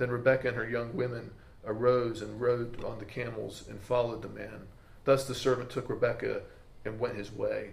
Then 0.00 0.10
Rebekah 0.10 0.48
and 0.48 0.56
her 0.56 0.66
young 0.66 0.96
women 0.96 1.30
arose 1.62 2.22
and 2.22 2.40
rode 2.40 2.82
on 2.82 2.98
the 2.98 3.04
camels 3.04 3.64
and 3.68 3.78
followed 3.82 4.22
the 4.22 4.30
man. 4.30 4.66
Thus 5.04 5.26
the 5.26 5.34
servant 5.34 5.68
took 5.68 5.90
Rebekah 5.90 6.40
and 6.86 6.98
went 6.98 7.16
his 7.16 7.30
way. 7.30 7.72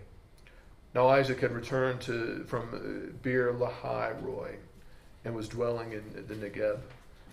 Now 0.93 1.07
Isaac 1.07 1.39
had 1.39 1.53
returned 1.53 2.01
to, 2.01 2.43
from 2.43 2.67
uh, 2.73 3.13
Beer 3.23 3.53
Lahai 3.53 4.13
Roi 4.21 4.57
and 5.23 5.35
was 5.35 5.47
dwelling 5.47 5.93
in 5.93 6.25
the 6.27 6.35
Negeb. 6.35 6.79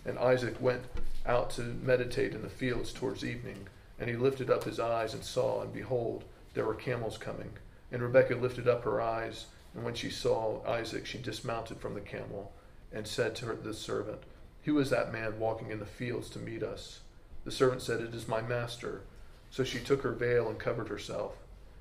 And 0.07 0.17
Isaac 0.17 0.55
went 0.61 0.83
out 1.27 1.51
to 1.51 1.63
meditate 1.63 2.33
in 2.33 2.43
the 2.43 2.49
fields 2.49 2.93
towards 2.93 3.25
evening. 3.25 3.67
And 3.99 4.09
he 4.09 4.15
lifted 4.15 4.49
up 4.49 4.63
his 4.63 4.79
eyes 4.79 5.13
and 5.13 5.25
saw, 5.25 5.63
and 5.63 5.73
behold, 5.73 6.23
there 6.55 6.67
were 6.67 6.75
camels 6.75 7.19
coming. 7.19 7.51
And 7.91 8.01
Rebekah 8.01 8.37
lifted 8.37 8.69
up 8.69 8.85
her 8.85 9.01
eyes 9.01 9.47
And 9.75 9.85
when 9.85 9.95
she 9.95 10.11
saw 10.11 10.65
Isaac, 10.65 11.05
she 11.05 11.19
dismounted 11.19 11.79
from 11.79 11.95
the 11.95 12.01
camel 12.01 12.53
and 12.93 13.09
said 13.09 13.35
to 13.37 13.47
her, 13.47 13.57
the 13.57 13.75
servant, 13.75 14.23
Who 14.65 14.79
is 14.79 14.91
that 14.91 15.13
man 15.13 15.39
walking 15.39 15.71
in 15.71 15.79
the 15.79 15.87
fields 15.87 16.31
to 16.31 16.39
meet 16.39 16.63
us? 16.63 17.01
The 17.45 17.51
servant 17.51 17.83
said, 17.83 18.01
It 18.01 18.15
is 18.15 18.27
my 18.29 18.41
master. 18.41 19.03
So 19.51 19.63
she 19.63 19.79
took 19.79 20.03
her 20.03 20.13
veil 20.13 20.49
and 20.49 20.59
covered 20.59 20.89
herself. 20.89 21.35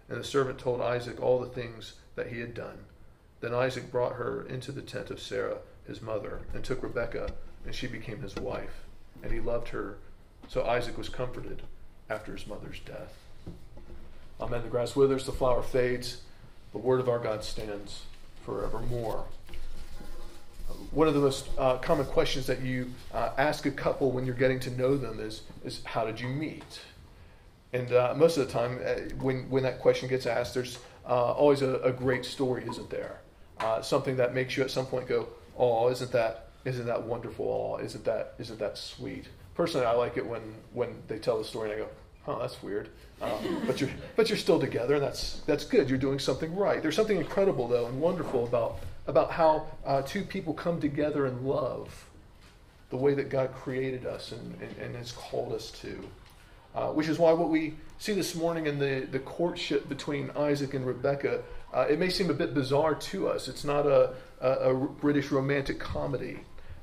And 0.10 0.20
the 0.20 0.24
servant 0.24 0.60
told 0.60 0.82
Isaac 0.82 1.22
all 1.22 1.40
the 1.40 1.48
things 1.48 1.94
that 2.16 2.28
he 2.28 2.40
had 2.40 2.54
done. 2.54 2.86
Then 3.40 3.54
Isaac 3.54 3.92
brought 3.92 4.14
her 4.14 4.46
into 4.46 4.72
the 4.72 4.82
tent 4.82 5.10
of 5.10 5.22
Sarah, 5.22 5.58
his 5.88 6.02
mother, 6.02 6.42
and 6.54 6.64
took 6.64 6.84
Rebekah, 6.84 7.32
and 7.66 7.74
she 7.74 7.88
became 7.88 8.22
his 8.22 8.36
wife. 8.36 8.84
And 9.24 9.32
he 9.32 9.40
loved 9.40 9.70
her. 9.70 9.98
So 10.48 10.64
Isaac 10.66 10.98
was 10.98 11.10
comforted 11.10 11.64
after 12.10 12.34
his 12.34 12.48
mother's 12.48 12.80
death. 12.80 13.18
Amen. 14.40 14.62
The 14.62 14.70
grass 14.70 14.96
withers, 14.96 15.26
the 15.26 15.32
flower 15.32 15.64
fades. 15.64 16.22
The 16.74 16.78
word 16.80 17.00
of 17.00 17.08
our 17.08 17.20
God 17.20 17.44
stands 17.44 18.04
forevermore. 18.46 19.26
One 20.92 21.08
of 21.08 21.14
the 21.14 21.20
most 21.20 21.50
uh, 21.58 21.78
common 21.78 22.06
questions 22.06 22.48
that 22.48 22.62
you 22.62 22.92
uh, 23.14 23.32
ask 23.38 23.66
a 23.66 23.72
couple 23.72 24.12
when 24.12 24.26
you're 24.26 24.36
getting 24.36 24.60
to 24.62 24.72
know 24.72 24.98
them 24.98 25.20
is, 25.20 25.42
is 25.64 25.82
how 25.86 26.06
did 26.06 26.20
you 26.20 26.28
meet? 26.28 26.82
And 27.74 27.92
uh, 27.92 28.14
most 28.16 28.38
of 28.38 28.46
the 28.46 28.54
time, 28.54 28.80
uh, 28.86 29.14
when, 29.22 29.50
when 29.50 29.64
that 29.64 29.80
question 29.80 30.08
gets 30.08 30.28
asked, 30.28 30.54
there's 30.54 30.78
uh, 31.08 31.32
always 31.32 31.62
a, 31.62 31.76
a, 31.80 31.92
great 31.92 32.24
story, 32.24 32.64
isn't 32.70 32.90
there? 32.90 33.20
Uh, 33.60 33.82
something 33.82 34.16
that 34.18 34.34
makes 34.34 34.56
you 34.56 34.64
at 34.64 34.72
some 34.72 34.86
point 34.86 35.08
go, 35.08 35.28
"Oh, 35.58 35.90
isn't 35.90 36.12
that 36.12 36.50
isn't 36.66 36.86
that 36.86 37.04
wonderful? 37.04 37.78
Oh, 37.80 37.84
isn't 37.84 38.06
that 38.06 38.36
isn't 38.40 38.60
that 38.60 38.78
sweet?" 38.78 39.28
Personally, 39.56 39.86
I 39.86 39.94
like 39.94 40.18
it 40.18 40.26
when 40.26 40.42
when 40.72 41.02
they 41.08 41.20
tell 41.20 41.38
the 41.38 41.44
story 41.44 41.72
and 41.72 41.82
I 41.82 41.86
go, 41.86 41.90
"Oh, 42.28 42.40
that's 42.40 42.62
weird," 42.64 42.90
but 43.68 43.82
you're 43.82 43.90
but 44.16 44.30
you're 44.30 44.38
still 44.38 44.60
together, 44.60 44.96
and 44.96 45.04
that's 45.04 45.42
that's 45.46 45.66
good. 45.66 45.90
You're 45.90 46.00
doing 46.00 46.20
something 46.20 46.56
right. 46.56 46.82
There's 46.82 46.96
something 46.96 47.18
incredible 47.18 47.68
though 47.68 47.88
and 47.88 48.00
wonderful 48.00 48.46
about 48.46 48.80
about 49.08 49.32
how 49.32 49.68
uh, 49.86 50.02
two 50.02 50.24
people 50.24 50.54
come 50.54 50.80
together 50.80 51.26
in 51.26 51.46
love, 51.46 52.06
the 52.90 52.98
way 52.98 53.14
that 53.14 53.30
God 53.30 53.54
created 53.54 54.06
us 54.06 54.32
and, 54.32 54.62
and, 54.62 54.78
and 54.78 54.96
has 54.96 55.12
called 55.12 55.54
us 55.54 55.72
to. 55.82 56.04
Uh, 56.76 56.88
which 56.88 57.08
is 57.08 57.20
why 57.20 57.32
what 57.32 57.50
we 57.50 57.76
see 58.00 58.14
this 58.14 58.34
morning 58.34 58.66
in 58.66 58.80
the, 58.80 59.08
the 59.12 59.20
courtship 59.20 59.88
between 59.88 60.32
Isaac 60.36 60.74
and 60.74 60.86
Rebekah, 60.86 61.44
uh, 61.72 61.86
it 61.90 62.00
may 62.00 62.10
seem 62.10 62.32
a 62.32 62.34
bit 62.34 62.56
bizarre 62.56 62.96
to 62.96 63.28
us. 63.28 63.48
It's 63.48 63.64
not 63.64 63.86
a, 63.86 64.14
a, 64.42 64.72
a 64.72 64.74
British 64.74 65.32
romantic 65.32 65.80
comedy. 65.80 66.40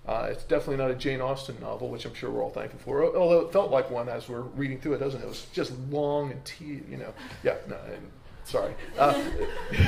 Uh, 0.07 0.29
it's 0.31 0.45
definitely 0.45 0.77
not 0.77 0.91
a 0.91 0.95
Jane 0.95 1.21
Austen 1.21 1.57
novel, 1.61 1.89
which 1.89 2.05
I'm 2.05 2.15
sure 2.15 2.31
we're 2.31 2.43
all 2.43 2.50
thankful 2.50 2.81
for. 2.81 3.17
Although 3.17 3.41
it 3.41 3.53
felt 3.53 3.71
like 3.71 3.91
one 3.91 4.09
as 4.09 4.29
we're 4.29 4.41
reading 4.41 4.81
through 4.81 4.95
it, 4.95 4.99
doesn't 4.99 5.21
it? 5.21 5.25
It 5.25 5.29
was 5.29 5.47
just 5.53 5.73
long 5.91 6.31
and 6.31 6.45
tedious, 6.45 6.85
you 6.89 6.97
know. 6.97 7.12
Yeah, 7.43 7.57
no, 7.69 7.77
sorry. 8.50 8.75
Uh, 8.99 9.23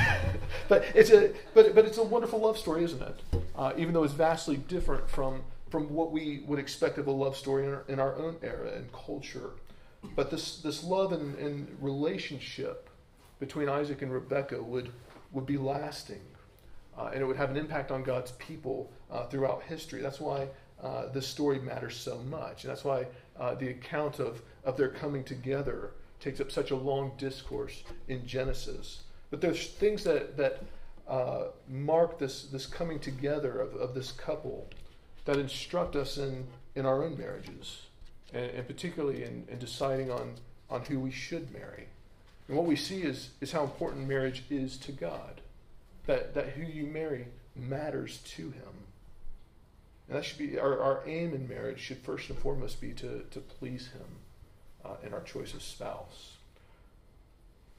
but 0.67 0.85
it's 0.95 1.11
a 1.11 1.33
but 1.53 1.75
but 1.75 1.85
it's 1.85 1.97
a 1.97 2.03
wonderful 2.03 2.39
love 2.39 2.57
story, 2.57 2.83
isn't 2.83 3.01
it? 3.01 3.19
Uh, 3.55 3.73
even 3.77 3.93
though 3.93 4.03
it's 4.03 4.13
vastly 4.13 4.57
different 4.57 5.09
from 5.09 5.43
from 5.73 5.91
what 5.91 6.11
we 6.11 6.43
would 6.45 6.59
expect 6.59 6.99
of 6.99 7.07
a 7.07 7.11
love 7.11 7.35
story 7.35 7.65
in 7.65 7.73
our, 7.73 7.83
in 7.87 7.99
our 7.99 8.15
own 8.15 8.35
era 8.43 8.71
and 8.75 8.93
culture. 8.93 9.49
But 10.15 10.29
this, 10.29 10.57
this 10.59 10.83
love 10.83 11.11
and, 11.13 11.35
and 11.39 11.75
relationship 11.81 12.91
between 13.39 13.69
Isaac 13.69 14.03
and 14.03 14.13
Rebekah 14.13 14.61
would, 14.61 14.91
would 15.31 15.47
be 15.47 15.57
lasting. 15.57 16.21
Uh, 16.95 17.09
and 17.11 17.23
it 17.23 17.25
would 17.25 17.37
have 17.37 17.49
an 17.49 17.57
impact 17.57 17.89
on 17.89 18.03
God's 18.03 18.33
people 18.33 18.91
uh, 19.11 19.25
throughout 19.25 19.63
history. 19.63 19.99
That's 19.99 20.19
why 20.19 20.49
uh, 20.83 21.07
this 21.07 21.25
story 21.25 21.57
matters 21.57 21.95
so 21.95 22.19
much. 22.29 22.65
And 22.65 22.69
that's 22.69 22.83
why 22.83 23.07
uh, 23.39 23.55
the 23.55 23.69
account 23.69 24.19
of, 24.19 24.43
of 24.63 24.77
their 24.77 24.89
coming 24.89 25.23
together 25.23 25.93
takes 26.23 26.39
up 26.39 26.51
such 26.51 26.71
a 26.71 26.75
long 26.75 27.11
discourse 27.17 27.83
in 28.07 28.25
Genesis. 28.25 29.03
But 29.29 29.41
there's 29.41 29.67
things 29.67 30.03
that, 30.05 30.37
that 30.37 30.63
uh, 31.07 31.47
mark 31.67 32.17
this, 32.17 32.43
this 32.43 32.65
coming 32.65 32.99
together 32.99 33.59
of, 33.59 33.75
of 33.75 33.93
this 33.93 34.13
couple 34.13 34.69
that 35.25 35.37
instruct 35.37 35.95
us 35.95 36.17
in, 36.17 36.47
in 36.75 36.85
our 36.85 37.03
own 37.03 37.17
marriages 37.17 37.87
and, 38.33 38.45
and 38.51 38.67
particularly 38.67 39.23
in, 39.23 39.45
in 39.49 39.59
deciding 39.59 40.11
on, 40.11 40.35
on 40.69 40.81
who 40.85 40.99
we 40.99 41.11
should 41.11 41.51
marry. 41.51 41.87
And 42.47 42.55
what 42.55 42.65
we 42.65 42.75
see 42.75 43.01
is, 43.01 43.29
is 43.41 43.51
how 43.51 43.63
important 43.63 44.07
marriage 44.07 44.43
is 44.49 44.77
to 44.77 44.91
God. 44.93 45.41
That, 46.05 46.33
that 46.35 46.49
who 46.49 46.63
you 46.63 46.85
marry 46.85 47.27
matters 47.55 48.19
to 48.35 48.43
Him. 48.43 48.85
And 50.07 50.17
that 50.17 50.25
should 50.25 50.37
be 50.37 50.59
our, 50.59 50.79
our 50.81 51.03
aim 51.05 51.33
in 51.33 51.47
marriage, 51.47 51.79
should 51.79 51.99
first 51.99 52.29
and 52.29 52.37
foremost 52.37 52.81
be 52.81 52.91
to, 52.93 53.23
to 53.31 53.39
please 53.39 53.89
Him 53.93 54.22
uh, 54.85 54.95
in 55.05 55.13
our 55.13 55.21
choice 55.21 55.53
of 55.53 55.61
spouse. 55.61 56.33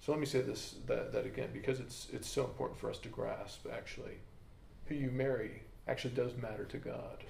So 0.00 0.12
let 0.12 0.20
me 0.20 0.26
say 0.26 0.42
this 0.42 0.74
that, 0.86 1.12
that 1.12 1.24
again, 1.24 1.48
because 1.52 1.80
it's, 1.80 2.08
it's 2.12 2.28
so 2.28 2.44
important 2.44 2.78
for 2.78 2.90
us 2.90 2.98
to 2.98 3.08
grasp, 3.08 3.66
actually. 3.72 4.18
Who 4.86 4.94
you 4.94 5.10
marry 5.10 5.62
actually 5.88 6.14
does 6.14 6.32
matter 6.36 6.64
to 6.64 6.76
God. 6.76 7.24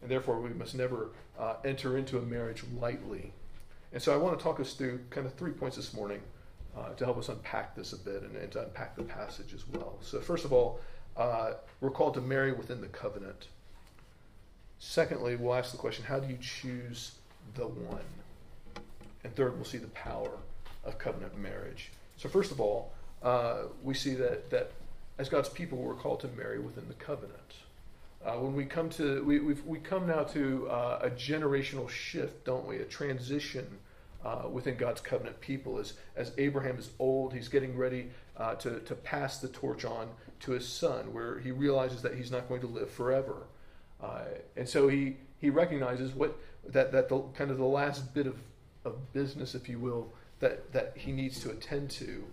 And 0.00 0.10
therefore, 0.10 0.40
we 0.40 0.50
must 0.50 0.74
never 0.74 1.10
uh, 1.38 1.56
enter 1.64 1.98
into 1.98 2.18
a 2.18 2.22
marriage 2.22 2.64
lightly. 2.80 3.32
And 3.92 4.02
so 4.02 4.14
I 4.14 4.16
want 4.16 4.38
to 4.38 4.42
talk 4.42 4.60
us 4.60 4.72
through 4.72 5.00
kind 5.10 5.26
of 5.26 5.34
three 5.34 5.52
points 5.52 5.76
this 5.76 5.92
morning 5.92 6.20
uh, 6.76 6.94
to 6.94 7.04
help 7.04 7.18
us 7.18 7.28
unpack 7.28 7.76
this 7.76 7.92
a 7.92 7.98
bit 7.98 8.22
and, 8.22 8.34
and, 8.36 8.50
to 8.52 8.62
unpack 8.62 8.96
the 8.96 9.02
passage 9.02 9.52
as 9.54 9.68
well. 9.68 9.98
So, 10.00 10.20
first 10.20 10.44
of 10.44 10.52
all, 10.52 10.80
uh, 11.16 11.52
we're 11.80 11.90
called 11.90 12.14
to 12.14 12.22
marry 12.22 12.52
within 12.52 12.80
the 12.80 12.86
covenant. 12.88 13.48
Secondly, 14.78 15.36
we'll 15.36 15.54
ask 15.54 15.70
the 15.70 15.76
question 15.76 16.04
how 16.04 16.18
do 16.18 16.28
you 16.28 16.38
choose 16.40 17.12
the 17.54 17.66
one? 17.66 18.00
And 19.24 19.34
third, 19.34 19.54
we'll 19.54 19.64
see 19.64 19.78
the 19.78 19.86
power 19.88 20.30
of 20.84 20.98
covenant 20.98 21.38
marriage. 21.38 21.90
So, 22.16 22.28
first 22.28 22.50
of 22.50 22.60
all, 22.60 22.92
uh, 23.22 23.64
we 23.82 23.94
see 23.94 24.14
that, 24.14 24.50
that 24.50 24.72
as 25.18 25.28
God's 25.28 25.48
people, 25.48 25.78
we're 25.78 25.94
called 25.94 26.20
to 26.20 26.28
marry 26.28 26.58
within 26.58 26.88
the 26.88 26.94
covenant. 26.94 27.36
Uh, 28.24 28.34
when 28.34 28.54
we 28.54 28.64
come 28.64 28.88
to 28.88 29.22
we 29.24 29.40
we 29.40 29.78
come 29.78 30.06
now 30.06 30.22
to 30.22 30.68
uh, 30.68 31.00
a 31.02 31.10
generational 31.10 31.88
shift, 31.88 32.44
don't 32.44 32.66
we? 32.66 32.76
A 32.76 32.84
transition 32.84 33.66
uh, 34.24 34.42
within 34.50 34.76
God's 34.76 35.00
covenant 35.00 35.40
people. 35.40 35.78
As 35.78 35.94
as 36.14 36.32
Abraham 36.38 36.78
is 36.78 36.90
old, 37.00 37.34
he's 37.34 37.48
getting 37.48 37.76
ready 37.76 38.10
uh, 38.36 38.54
to 38.56 38.78
to 38.80 38.94
pass 38.94 39.38
the 39.38 39.48
torch 39.48 39.84
on 39.84 40.08
to 40.40 40.52
his 40.52 40.68
son, 40.68 41.12
where 41.12 41.40
he 41.40 41.50
realizes 41.50 42.00
that 42.02 42.14
he's 42.14 42.30
not 42.30 42.48
going 42.48 42.60
to 42.60 42.68
live 42.68 42.90
forever, 42.90 43.48
uh, 44.00 44.22
and 44.56 44.68
so 44.68 44.86
he 44.86 45.16
he 45.40 45.50
recognizes 45.50 46.14
what 46.14 46.38
that 46.64 46.92
that 46.92 47.08
the 47.08 47.20
kind 47.34 47.50
of 47.50 47.58
the 47.58 47.64
last 47.64 48.14
bit 48.14 48.28
of 48.28 48.36
of 48.84 49.12
business, 49.12 49.54
if 49.54 49.68
you 49.68 49.78
will, 49.78 50.12
that 50.40 50.72
that 50.72 50.92
he 50.96 51.12
needs 51.12 51.40
to 51.40 51.50
attend 51.50 51.90
to 51.90 52.24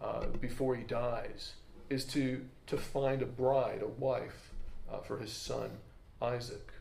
uh, 0.00 0.26
before 0.40 0.74
he 0.74 0.82
dies 0.82 1.54
is 1.88 2.04
to 2.04 2.44
to 2.66 2.76
find 2.76 3.22
a 3.22 3.26
bride, 3.26 3.82
a 3.82 3.88
wife 3.88 4.52
uh, 4.90 4.98
for 5.00 5.18
his 5.18 5.32
son 5.32 5.70
Isaac. 6.20 6.72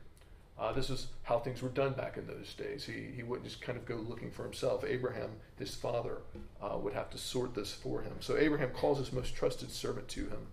Uh, 0.57 0.71
this 0.71 0.89
is 0.89 1.07
how 1.23 1.37
things 1.37 1.61
were 1.61 1.69
done 1.69 1.91
back 1.93 2.15
in 2.15 2.25
those 2.27 2.53
days. 2.53 2.85
He, 2.85 3.11
he 3.13 3.23
wouldn't 3.23 3.45
just 3.45 3.61
kind 3.61 3.77
of 3.77 3.85
go 3.85 3.95
looking 3.95 4.31
for 4.31 4.43
himself. 4.43 4.85
Abraham, 4.87 5.31
his 5.59 5.75
father, 5.75 6.19
uh, 6.61 6.77
would 6.77 6.93
have 6.93 7.09
to 7.09 7.17
sort 7.17 7.53
this 7.53 7.73
for 7.73 8.01
him. 8.01 8.13
So 8.21 8.37
Abraham 8.37 8.69
calls 8.69 8.99
his 8.99 9.11
most 9.11 9.35
trusted 9.35 9.69
servant 9.69 10.07
to 10.09 10.21
him, 10.21 10.47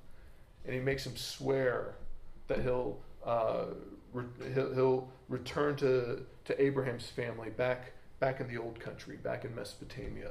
and 0.65 0.75
he 0.75 0.81
makes 0.81 1.07
him 1.07 1.17
swear 1.17 1.95
that 2.49 2.63
he'll, 2.63 2.99
uh, 3.25 3.67
re- 4.13 4.53
he'll, 4.55 4.75
he'll, 4.75 5.09
return 5.29 5.75
to, 5.77 6.27
to 6.45 6.63
Abraham's 6.63 7.09
family 7.09 7.49
back, 7.49 7.93
back 8.23 8.39
in 8.39 8.47
the 8.47 8.57
old 8.57 8.79
country, 8.79 9.17
back 9.17 9.45
in 9.45 9.53
Mesopotamia, 9.53 10.31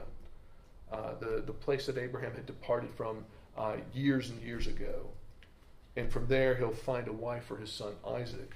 uh, 0.93 1.15
the, 1.19 1.43
the 1.45 1.51
place 1.51 1.87
that 1.87 1.97
Abraham 1.97 2.33
had 2.33 2.45
departed 2.45 2.89
from 2.95 3.25
uh, 3.57 3.75
years 3.93 4.29
and 4.29 4.41
years 4.41 4.65
ago. 4.65 5.09
And 5.97 6.09
from 6.09 6.25
there, 6.27 6.55
he'll 6.55 6.71
find 6.71 7.09
a 7.09 7.11
wife 7.11 7.43
for 7.43 7.57
his 7.57 7.69
son 7.69 7.91
Isaac. 8.07 8.53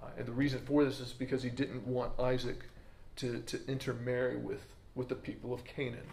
Uh, 0.00 0.10
and 0.16 0.26
the 0.26 0.32
reason 0.32 0.60
for 0.64 0.84
this 0.84 1.00
is 1.00 1.12
because 1.12 1.42
he 1.42 1.50
didn't 1.50 1.84
want 1.84 2.12
Isaac 2.20 2.60
to, 3.16 3.40
to 3.40 3.58
intermarry 3.66 4.36
with, 4.36 4.64
with 4.94 5.08
the 5.08 5.16
people 5.16 5.52
of 5.52 5.64
Canaan. 5.64 6.06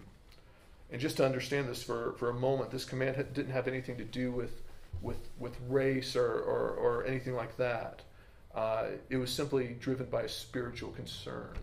And 0.91 0.99
just 0.99 1.17
to 1.17 1.25
understand 1.25 1.69
this 1.69 1.83
for, 1.83 2.15
for 2.17 2.31
a 2.31 2.33
moment, 2.33 2.71
this 2.71 2.83
command 2.83 3.15
didn't 3.31 3.51
have 3.51 3.67
anything 3.67 3.97
to 3.97 4.05
do 4.05 4.31
with, 4.31 4.63
with, 5.03 5.19
with 5.37 5.55
race 5.67 6.15
or, 6.15 6.25
or, 6.25 6.71
or 6.71 7.05
anything 7.05 7.35
like 7.35 7.57
that. 7.57 8.01
Uh, 8.55 8.85
it 9.11 9.17
was 9.17 9.31
simply 9.31 9.77
driven 9.79 10.07
by 10.07 10.23
a 10.23 10.29
spiritual 10.29 10.89
concern. 10.93 11.53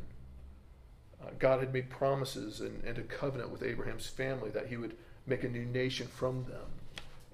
God 1.38 1.60
had 1.60 1.72
made 1.72 1.90
promises 1.90 2.60
and, 2.60 2.82
and 2.84 2.98
a 2.98 3.02
covenant 3.02 3.50
with 3.50 3.62
Abraham's 3.62 4.06
family 4.06 4.50
that 4.50 4.66
he 4.66 4.76
would 4.76 4.96
make 5.26 5.44
a 5.44 5.48
new 5.48 5.64
nation 5.64 6.06
from 6.06 6.44
them 6.44 6.66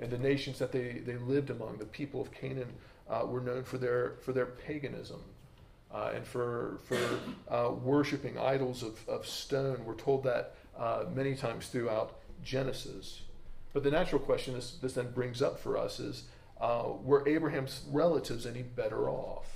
and 0.02 0.10
the 0.10 0.18
nations 0.18 0.58
that 0.58 0.72
they, 0.72 1.00
they 1.06 1.16
lived 1.16 1.50
among, 1.50 1.78
the 1.78 1.84
people 1.84 2.20
of 2.20 2.32
Canaan, 2.32 2.72
uh, 3.08 3.24
were 3.24 3.40
known 3.40 3.62
for 3.62 3.78
their 3.78 4.14
for 4.20 4.32
their 4.32 4.46
paganism 4.46 5.22
uh, 5.92 6.10
and 6.14 6.26
for 6.26 6.78
for 6.84 6.98
uh, 7.48 7.70
worshiping 7.70 8.36
idols 8.38 8.82
of, 8.82 9.08
of 9.08 9.26
stone. 9.26 9.84
We're 9.84 9.94
told 9.94 10.24
that 10.24 10.56
uh, 10.76 11.04
many 11.14 11.36
times 11.36 11.68
throughout 11.68 12.18
Genesis. 12.42 13.22
But 13.72 13.84
the 13.84 13.90
natural 13.90 14.20
question 14.20 14.54
this, 14.54 14.72
this 14.72 14.94
then 14.94 15.12
brings 15.12 15.40
up 15.40 15.58
for 15.58 15.78
us 15.78 16.00
is 16.00 16.24
uh, 16.60 16.84
were 17.02 17.26
Abraham's 17.28 17.82
relatives 17.90 18.44
any 18.44 18.62
better 18.62 19.08
off? 19.08 19.46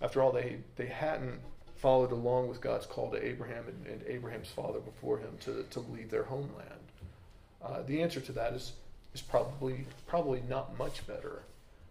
After 0.00 0.22
all, 0.22 0.32
they, 0.32 0.58
they 0.76 0.86
hadn't 0.86 1.40
followed 1.78 2.12
along 2.12 2.48
with 2.48 2.60
God's 2.60 2.86
call 2.86 3.10
to 3.10 3.24
Abraham 3.24 3.64
and, 3.68 3.86
and 3.86 4.02
Abraham's 4.06 4.48
father 4.48 4.80
before 4.80 5.18
him 5.18 5.36
to, 5.40 5.64
to 5.70 5.80
leave 5.80 6.10
their 6.10 6.24
homeland. 6.24 6.70
Uh, 7.62 7.82
the 7.86 8.02
answer 8.02 8.20
to 8.20 8.32
that 8.32 8.52
is 8.52 8.72
is 9.14 9.22
probably 9.22 9.86
probably 10.06 10.42
not 10.48 10.76
much 10.78 11.06
better, 11.06 11.42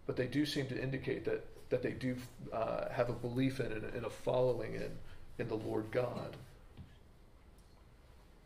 but 0.06 0.16
they 0.16 0.26
do 0.26 0.46
seem 0.46 0.66
to 0.68 0.80
indicate 0.80 1.24
that 1.24 1.44
that 1.70 1.82
they 1.82 1.90
do 1.90 2.16
uh, 2.52 2.88
have 2.90 3.10
a 3.10 3.12
belief 3.12 3.60
in 3.60 3.72
and 3.72 4.04
a 4.04 4.10
following 4.10 4.74
in 4.74 4.90
in 5.38 5.48
the 5.48 5.56
Lord 5.56 5.90
God. 5.90 6.36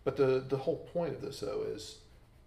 But 0.05 0.17
the 0.17 0.45
the 0.49 0.57
whole 0.57 0.89
point 0.93 1.15
of 1.15 1.21
this 1.21 1.41
though 1.41 1.63
is 1.63 1.99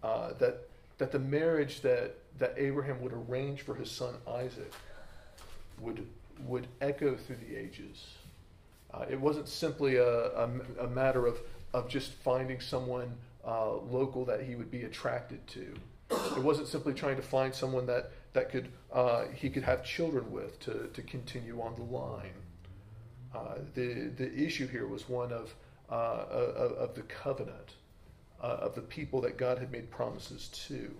uh, 0.02 0.32
that 0.40 0.68
that 0.98 1.12
the 1.12 1.18
marriage 1.18 1.80
that 1.82 2.16
that 2.38 2.54
Abraham 2.56 3.00
would 3.00 3.12
arrange 3.12 3.62
for 3.62 3.74
his 3.74 3.90
son 3.90 4.14
Isaac 4.28 4.72
would 5.80 6.06
would 6.46 6.66
echo 6.80 7.16
through 7.16 7.36
the 7.36 7.56
ages. 7.56 8.04
Uh, 8.94 9.04
it 9.10 9.20
wasn't 9.20 9.48
simply 9.48 9.96
a, 9.96 10.06
a, 10.06 10.50
a, 10.80 10.88
matter 10.88 11.26
of, 11.26 11.38
of 11.72 11.88
just 11.88 12.12
finding 12.12 12.60
someone 12.60 13.12
uh, 13.46 13.72
local 13.72 14.24
that 14.24 14.42
he 14.42 14.54
would 14.54 14.70
be 14.70 14.82
attracted 14.82 15.44
to. 15.48 15.74
It 16.10 16.42
wasn't 16.42 16.68
simply 16.68 16.94
trying 16.94 17.16
to 17.16 17.22
find 17.22 17.52
someone 17.52 17.86
that, 17.86 18.12
that 18.34 18.50
could 18.50 18.68
uh, 18.92 19.24
he 19.34 19.50
could 19.50 19.64
have 19.64 19.84
children 19.84 20.30
with 20.30 20.60
to, 20.60 20.88
to 20.92 21.02
continue 21.02 21.60
on 21.60 21.74
the 21.74 21.82
line. 21.82 22.34
Uh, 23.34 23.56
the, 23.74 24.10
the 24.16 24.32
issue 24.32 24.68
here 24.68 24.86
was 24.86 25.08
one 25.08 25.32
of, 25.32 25.52
uh, 25.90 26.24
of, 26.30 26.72
of, 26.72 26.94
the 26.94 27.02
covenant, 27.02 27.74
uh, 28.40 28.58
of 28.60 28.76
the 28.76 28.80
people 28.80 29.20
that 29.22 29.36
God 29.36 29.58
had 29.58 29.72
made 29.72 29.90
promises 29.90 30.48
to. 30.68 30.94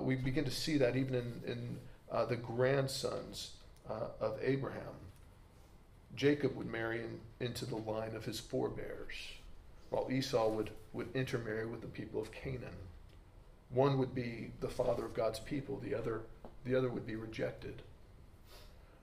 we 0.00 0.14
begin 0.14 0.44
to 0.44 0.50
see 0.50 0.78
that 0.78 0.96
even 0.96 1.14
in, 1.14 1.42
in 1.46 1.78
the 2.28 2.36
grandsons 2.36 3.50
of 3.86 4.38
Abraham. 4.42 5.03
Jacob 6.16 6.56
would 6.56 6.70
marry 6.70 7.00
in, 7.00 7.20
into 7.40 7.66
the 7.66 7.76
line 7.76 8.14
of 8.14 8.24
his 8.24 8.40
forebears, 8.40 9.14
while 9.90 10.10
Esau 10.10 10.48
would, 10.48 10.70
would 10.92 11.08
intermarry 11.14 11.66
with 11.66 11.80
the 11.80 11.86
people 11.86 12.20
of 12.20 12.32
Canaan. 12.32 12.76
One 13.70 13.98
would 13.98 14.14
be 14.14 14.52
the 14.60 14.68
father 14.68 15.04
of 15.04 15.14
God's 15.14 15.40
people, 15.40 15.80
the 15.82 15.94
other, 15.94 16.22
the 16.64 16.74
other 16.74 16.90
would 16.90 17.06
be 17.06 17.16
rejected. 17.16 17.82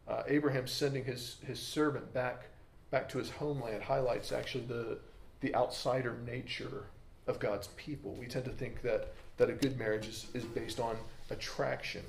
Uh, 0.07 0.23
Abraham 0.27 0.67
sending 0.67 1.03
his, 1.03 1.37
his 1.45 1.59
servant 1.59 2.13
back, 2.13 2.45
back 2.89 3.07
to 3.09 3.17
his 3.17 3.29
homeland 3.29 3.83
highlights 3.83 4.31
actually 4.31 4.65
the, 4.65 4.97
the 5.41 5.53
outsider 5.55 6.17
nature 6.25 6.85
of 7.27 7.39
God's 7.39 7.67
people. 7.77 8.13
We 8.13 8.25
tend 8.25 8.45
to 8.45 8.51
think 8.51 8.81
that, 8.81 9.13
that 9.37 9.49
a 9.49 9.53
good 9.53 9.77
marriage 9.77 10.07
is, 10.07 10.27
is 10.33 10.43
based 10.43 10.79
on 10.79 10.97
attraction, 11.29 12.03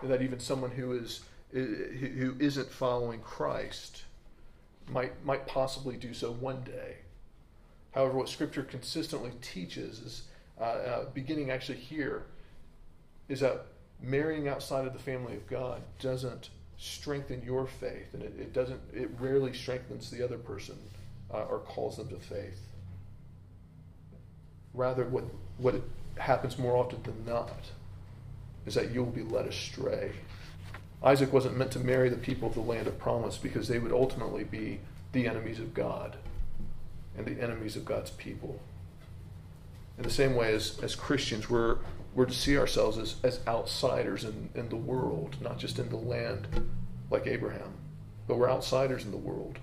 and 0.00 0.10
that 0.10 0.22
even 0.22 0.40
someone 0.40 0.70
who, 0.70 0.92
is, 0.92 1.20
who 1.52 2.36
isn't 2.38 2.70
following 2.70 3.20
Christ 3.20 4.04
might, 4.88 5.24
might 5.24 5.46
possibly 5.46 5.96
do 5.96 6.14
so 6.14 6.32
one 6.32 6.62
day. 6.62 6.96
However, 7.92 8.18
what 8.18 8.28
Scripture 8.28 8.62
consistently 8.62 9.32
teaches 9.40 10.00
is, 10.00 10.22
uh, 10.60 10.64
uh, 10.64 11.04
beginning 11.14 11.50
actually 11.50 11.78
here, 11.78 12.24
is 13.28 13.40
that 13.40 13.66
marrying 14.00 14.48
outside 14.48 14.86
of 14.86 14.92
the 14.92 14.98
family 14.98 15.34
of 15.34 15.46
God 15.46 15.82
doesn't 16.00 16.50
strengthen 16.76 17.42
your 17.42 17.66
faith, 17.66 18.12
and 18.14 18.22
it, 18.22 18.34
it 18.38 18.52
doesn't. 18.52 18.80
It 18.92 19.10
rarely 19.18 19.52
strengthens 19.52 20.10
the 20.10 20.22
other 20.22 20.38
person 20.38 20.76
uh, 21.32 21.44
or 21.44 21.60
calls 21.60 21.96
them 21.96 22.08
to 22.08 22.16
faith. 22.16 22.60
Rather, 24.74 25.04
what 25.04 25.24
what 25.58 25.80
happens 26.16 26.58
more 26.58 26.76
often 26.76 27.02
than 27.02 27.24
not 27.24 27.52
is 28.66 28.74
that 28.74 28.90
you'll 28.90 29.06
be 29.06 29.22
led 29.22 29.46
astray 29.46 30.12
Isaac 31.04 31.34
wasn't 31.34 31.58
meant 31.58 31.70
to 31.72 31.78
marry 31.78 32.08
the 32.08 32.16
people 32.16 32.48
of 32.48 32.54
the 32.54 32.60
land 32.60 32.86
of 32.86 32.98
promise 32.98 33.36
because 33.36 33.68
they 33.68 33.78
would 33.78 33.92
ultimately 33.92 34.42
be 34.42 34.80
the 35.12 35.28
enemies 35.28 35.58
of 35.58 35.74
God 35.74 36.16
and 37.16 37.26
the 37.26 37.40
enemies 37.42 37.76
of 37.76 37.84
God's 37.84 38.10
people. 38.10 38.58
In 39.98 40.02
the 40.02 40.10
same 40.10 40.34
way 40.34 40.54
as, 40.54 40.80
as 40.82 40.94
Christians, 40.94 41.50
we're, 41.50 41.76
we're 42.14 42.24
to 42.24 42.32
see 42.32 42.56
ourselves 42.56 42.96
as, 42.96 43.16
as 43.22 43.40
outsiders 43.46 44.24
in, 44.24 44.48
in 44.54 44.70
the 44.70 44.76
world, 44.76 45.36
not 45.42 45.58
just 45.58 45.78
in 45.78 45.90
the 45.90 45.96
land 45.96 46.48
like 47.10 47.26
Abraham, 47.26 47.74
but 48.26 48.38
we're 48.38 48.50
outsiders 48.50 49.04
in 49.04 49.10
the 49.10 49.16
world. 49.18 49.58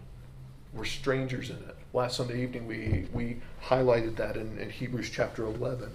We're 0.74 0.86
strangers 0.86 1.50
in 1.50 1.58
it. 1.58 1.76
Last 1.92 2.18
Sunday 2.18 2.44
evening, 2.44 2.68
we, 2.68 3.08
we 3.12 3.42
highlighted 3.66 4.16
that 4.18 4.38
in, 4.38 4.60
in 4.60 4.70
Hebrews 4.70 5.10
chapter 5.10 5.44
11. 5.44 5.90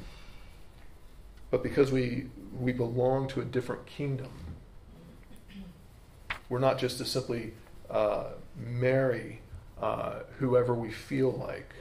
But 1.51 1.63
because 1.63 1.93
we, 1.93 2.27
we 2.59 2.73
belong 2.73 3.29
to 3.29 3.41
a 3.41 3.45
different 3.45 3.87
kingdom, 3.87 4.31
we're 6.49 6.59
not 6.59 6.79
just 6.79 6.99
to 6.99 7.05
simply 7.05 7.53
uh, 7.91 8.25
marry 8.57 9.41
uh, 9.81 10.21
whoever 10.39 10.75
we 10.75 10.91
feel 10.91 11.33
like. 11.33 11.75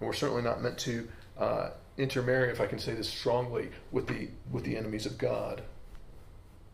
We're 0.00 0.12
certainly 0.12 0.42
not 0.42 0.62
meant 0.62 0.78
to 0.78 1.08
uh, 1.38 1.70
intermarry, 1.96 2.50
if 2.50 2.60
I 2.60 2.66
can 2.66 2.78
say 2.78 2.94
this 2.94 3.08
strongly, 3.08 3.70
with 3.90 4.06
the 4.06 4.28
with 4.50 4.64
the 4.64 4.76
enemies 4.76 5.06
of 5.06 5.18
God, 5.18 5.62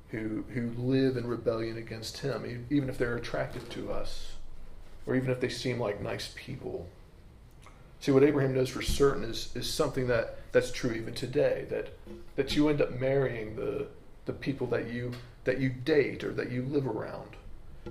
who 0.08 0.44
who 0.52 0.70
live 0.76 1.16
in 1.16 1.26
rebellion 1.26 1.76
against 1.76 2.18
Him, 2.18 2.66
even 2.70 2.88
if 2.88 2.98
they're 2.98 3.16
attractive 3.16 3.68
to 3.70 3.92
us, 3.92 4.32
or 5.06 5.14
even 5.14 5.30
if 5.30 5.40
they 5.40 5.48
seem 5.48 5.78
like 5.78 6.02
nice 6.02 6.32
people. 6.36 6.88
See, 8.00 8.10
what 8.10 8.24
Abraham 8.24 8.54
knows 8.54 8.68
for 8.68 8.82
certain 8.82 9.22
is 9.22 9.54
is 9.54 9.72
something 9.72 10.08
that 10.08 10.38
that's 10.50 10.72
true 10.72 10.92
even 10.92 11.14
today. 11.14 11.66
That 11.70 11.96
that 12.34 12.56
you 12.56 12.68
end 12.68 12.82
up 12.82 12.98
marrying 12.98 13.54
the 13.54 13.86
the 14.24 14.32
people 14.32 14.66
that 14.68 14.90
you 14.90 15.12
that 15.44 15.58
you 15.58 15.68
date 15.68 16.24
or 16.24 16.32
that 16.32 16.50
you 16.50 16.62
live 16.62 16.86
around. 16.86 17.36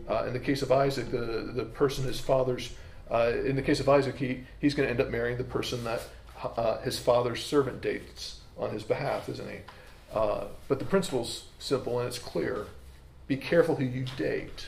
Uh, 0.09 0.23
in 0.25 0.33
the 0.33 0.39
case 0.39 0.61
of 0.61 0.71
Isaac, 0.71 1.11
the, 1.11 1.51
the 1.53 1.65
person 1.65 2.05
his 2.05 2.19
father's, 2.19 2.73
uh, 3.09 3.33
in 3.45 3.55
the 3.55 3.61
case 3.61 3.79
of 3.79 3.89
Isaac, 3.89 4.17
he, 4.17 4.43
he's 4.59 4.73
going 4.73 4.87
to 4.87 4.89
end 4.89 5.01
up 5.01 5.09
marrying 5.09 5.37
the 5.37 5.43
person 5.43 5.83
that 5.83 6.01
uh, 6.43 6.79
his 6.79 6.97
father's 6.97 7.43
servant 7.43 7.81
dates 7.81 8.39
on 8.57 8.71
his 8.71 8.83
behalf, 8.83 9.27
isn't 9.27 9.49
he? 9.49 9.57
Uh, 10.13 10.45
but 10.67 10.79
the 10.79 10.85
principle's 10.85 11.45
simple 11.59 11.99
and 11.99 12.07
it's 12.07 12.19
clear. 12.19 12.67
Be 13.27 13.37
careful 13.37 13.75
who 13.75 13.85
you 13.85 14.05
date 14.17 14.65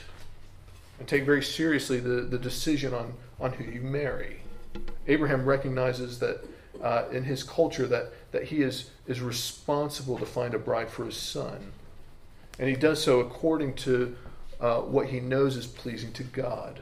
and 0.99 1.07
take 1.07 1.25
very 1.25 1.43
seriously 1.43 1.99
the, 1.99 2.21
the 2.21 2.37
decision 2.37 2.93
on, 2.93 3.13
on 3.39 3.53
who 3.53 3.63
you 3.63 3.81
marry. 3.81 4.41
Abraham 5.07 5.45
recognizes 5.45 6.19
that 6.19 6.45
uh, 6.81 7.05
in 7.11 7.23
his 7.23 7.43
culture 7.43 7.87
that, 7.87 8.13
that 8.31 8.43
he 8.45 8.61
is, 8.61 8.89
is 9.07 9.21
responsible 9.21 10.17
to 10.17 10.25
find 10.25 10.53
a 10.53 10.59
bride 10.59 10.89
for 10.89 11.05
his 11.05 11.15
son 11.15 11.71
and 12.59 12.69
he 12.69 12.75
does 12.75 13.01
so 13.01 13.19
according 13.19 13.75
to 13.75 14.15
uh, 14.59 14.79
what 14.79 15.07
he 15.07 15.19
knows 15.19 15.57
is 15.57 15.67
pleasing 15.67 16.11
to 16.13 16.23
God. 16.23 16.79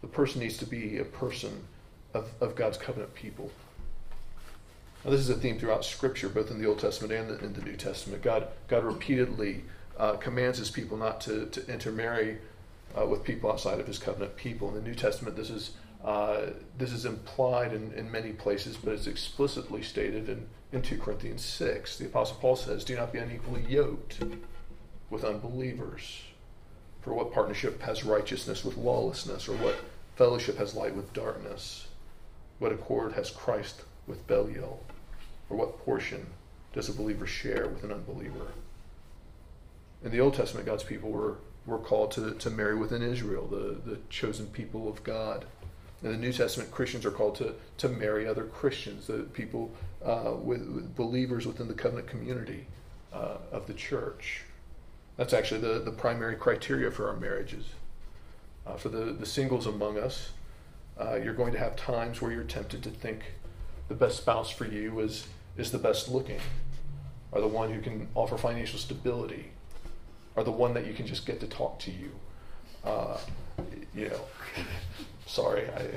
The 0.00 0.08
person 0.08 0.40
needs 0.40 0.56
to 0.58 0.66
be 0.66 0.98
a 0.98 1.04
person 1.04 1.66
of, 2.14 2.30
of 2.40 2.54
God's 2.54 2.78
covenant 2.78 3.14
people. 3.14 3.50
Now, 5.04 5.10
this 5.12 5.20
is 5.20 5.30
a 5.30 5.34
theme 5.34 5.58
throughout 5.58 5.84
Scripture, 5.84 6.28
both 6.28 6.50
in 6.50 6.60
the 6.60 6.66
Old 6.66 6.78
Testament 6.78 7.12
and 7.12 7.30
the, 7.30 7.44
in 7.44 7.54
the 7.54 7.62
New 7.62 7.76
Testament. 7.76 8.22
God, 8.22 8.48
God 8.68 8.84
repeatedly 8.84 9.62
uh, 9.98 10.16
commands 10.16 10.58
his 10.58 10.70
people 10.70 10.96
not 10.96 11.20
to, 11.22 11.46
to 11.46 11.66
intermarry 11.72 12.38
uh, 12.98 13.06
with 13.06 13.24
people 13.24 13.50
outside 13.50 13.80
of 13.80 13.86
his 13.86 13.98
covenant 13.98 14.36
people. 14.36 14.68
In 14.68 14.74
the 14.74 14.82
New 14.82 14.94
Testament, 14.94 15.36
this 15.36 15.50
is, 15.50 15.72
uh, 16.04 16.46
this 16.78 16.92
is 16.92 17.04
implied 17.04 17.72
in, 17.72 17.92
in 17.92 18.10
many 18.10 18.32
places, 18.32 18.76
but 18.76 18.94
it's 18.94 19.06
explicitly 19.06 19.82
stated 19.82 20.28
in 20.28 20.46
in 20.72 20.82
2 20.82 20.98
Corinthians 20.98 21.44
6. 21.44 21.98
The 21.98 22.06
Apostle 22.06 22.36
Paul 22.40 22.56
says, 22.56 22.84
Do 22.84 22.96
not 22.96 23.12
be 23.12 23.18
unequally 23.18 23.64
yoked 23.68 24.20
with 25.08 25.24
unbelievers. 25.24 26.22
For 27.00 27.14
what 27.14 27.32
partnership 27.32 27.80
has 27.82 28.04
righteousness 28.04 28.64
with 28.64 28.76
lawlessness, 28.76 29.48
or 29.48 29.56
what 29.56 29.76
fellowship 30.16 30.58
has 30.58 30.74
light 30.74 30.94
with 30.94 31.12
darkness? 31.12 31.88
What 32.58 32.72
accord 32.72 33.12
has 33.12 33.30
Christ 33.30 33.82
with 34.06 34.26
Belial? 34.26 34.84
Or 35.48 35.56
what 35.56 35.78
portion 35.84 36.26
does 36.72 36.88
a 36.88 36.92
believer 36.92 37.26
share 37.26 37.68
with 37.68 37.82
an 37.82 37.92
unbeliever? 37.92 38.52
In 40.04 40.12
the 40.12 40.20
Old 40.20 40.34
Testament, 40.34 40.66
God's 40.66 40.84
people 40.84 41.10
were, 41.10 41.38
were 41.66 41.78
called 41.78 42.12
to, 42.12 42.34
to 42.34 42.50
marry 42.50 42.76
within 42.76 43.02
Israel, 43.02 43.46
the, 43.46 43.80
the 43.90 43.98
chosen 44.08 44.46
people 44.46 44.88
of 44.88 45.02
God. 45.02 45.46
In 46.02 46.12
the 46.12 46.16
New 46.16 46.32
Testament, 46.32 46.70
Christians 46.70 47.04
are 47.04 47.10
called 47.10 47.34
to, 47.36 47.54
to 47.78 47.88
marry 47.88 48.26
other 48.26 48.44
Christians, 48.44 49.06
the 49.06 49.18
people 49.18 49.70
uh, 50.04 50.32
with, 50.34 50.66
with, 50.66 50.96
believers 50.96 51.46
within 51.46 51.68
the 51.68 51.74
covenant 51.74 52.08
community 52.08 52.66
uh, 53.12 53.36
of 53.52 53.66
the 53.66 53.74
church. 53.74 54.44
That's 55.18 55.34
actually 55.34 55.60
the, 55.60 55.80
the 55.80 55.90
primary 55.90 56.36
criteria 56.36 56.90
for 56.90 57.08
our 57.08 57.16
marriages. 57.16 57.66
Uh, 58.66 58.76
for 58.76 58.88
the, 58.88 59.12
the 59.12 59.26
singles 59.26 59.66
among 59.66 59.98
us, 59.98 60.30
uh, 60.98 61.16
you're 61.16 61.34
going 61.34 61.52
to 61.52 61.58
have 61.58 61.76
times 61.76 62.22
where 62.22 62.32
you're 62.32 62.44
tempted 62.44 62.82
to 62.82 62.90
think 62.90 63.20
the 63.88 63.94
best 63.94 64.18
spouse 64.18 64.50
for 64.50 64.64
you 64.64 65.00
is, 65.00 65.26
is 65.56 65.70
the 65.70 65.78
best 65.78 66.08
looking, 66.08 66.40
or 67.32 67.40
the 67.40 67.48
one 67.48 67.70
who 67.72 67.80
can 67.80 68.08
offer 68.14 68.38
financial 68.38 68.78
stability, 68.78 69.50
or 70.36 70.44
the 70.44 70.50
one 70.50 70.72
that 70.74 70.86
you 70.86 70.94
can 70.94 71.06
just 71.06 71.26
get 71.26 71.40
to 71.40 71.46
talk 71.46 71.78
to 71.80 71.90
you. 71.90 72.10
Uh, 72.84 73.18
you 73.94 74.08
know, 74.08 74.20
sorry, 75.26 75.68
I, 75.70 75.88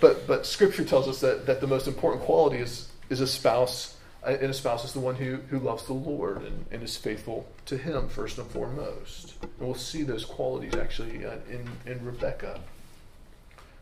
but 0.00 0.26
but 0.26 0.46
Scripture 0.46 0.84
tells 0.84 1.08
us 1.08 1.20
that, 1.20 1.46
that 1.46 1.60
the 1.60 1.66
most 1.66 1.86
important 1.86 2.24
quality 2.24 2.58
is 2.58 2.90
is 3.10 3.20
a 3.20 3.26
spouse, 3.26 3.96
uh, 4.24 4.36
and 4.40 4.50
a 4.50 4.54
spouse 4.54 4.84
is 4.84 4.92
the 4.92 5.00
one 5.00 5.14
who, 5.14 5.36
who 5.48 5.58
loves 5.58 5.84
the 5.86 5.92
Lord 5.92 6.42
and, 6.42 6.66
and 6.70 6.82
is 6.82 6.96
faithful 6.96 7.46
to 7.66 7.76
Him 7.76 8.08
first 8.08 8.38
and 8.38 8.48
foremost. 8.50 9.34
And 9.42 9.66
we'll 9.66 9.74
see 9.74 10.02
those 10.02 10.24
qualities 10.24 10.74
actually 10.74 11.24
uh, 11.24 11.36
in 11.50 11.68
in 11.90 12.04
Rebecca. 12.04 12.60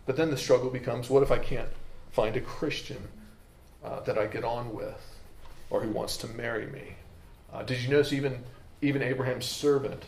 But 0.06 0.16
then 0.16 0.30
the 0.30 0.36
struggle 0.36 0.70
becomes: 0.70 1.08
what 1.08 1.22
if 1.22 1.30
I 1.30 1.38
can't 1.38 1.70
find 2.12 2.36
a 2.36 2.40
Christian 2.40 3.08
uh, 3.84 4.00
that 4.00 4.18
I 4.18 4.26
get 4.26 4.44
on 4.44 4.74
with? 4.74 5.14
or 5.74 5.80
who 5.80 5.90
wants 5.90 6.16
to 6.18 6.28
marry 6.28 6.66
me. 6.66 6.94
Uh, 7.52 7.62
did 7.62 7.82
you 7.82 7.88
notice 7.88 8.12
even 8.12 8.38
even 8.80 9.02
Abraham's 9.02 9.46
servant 9.46 10.02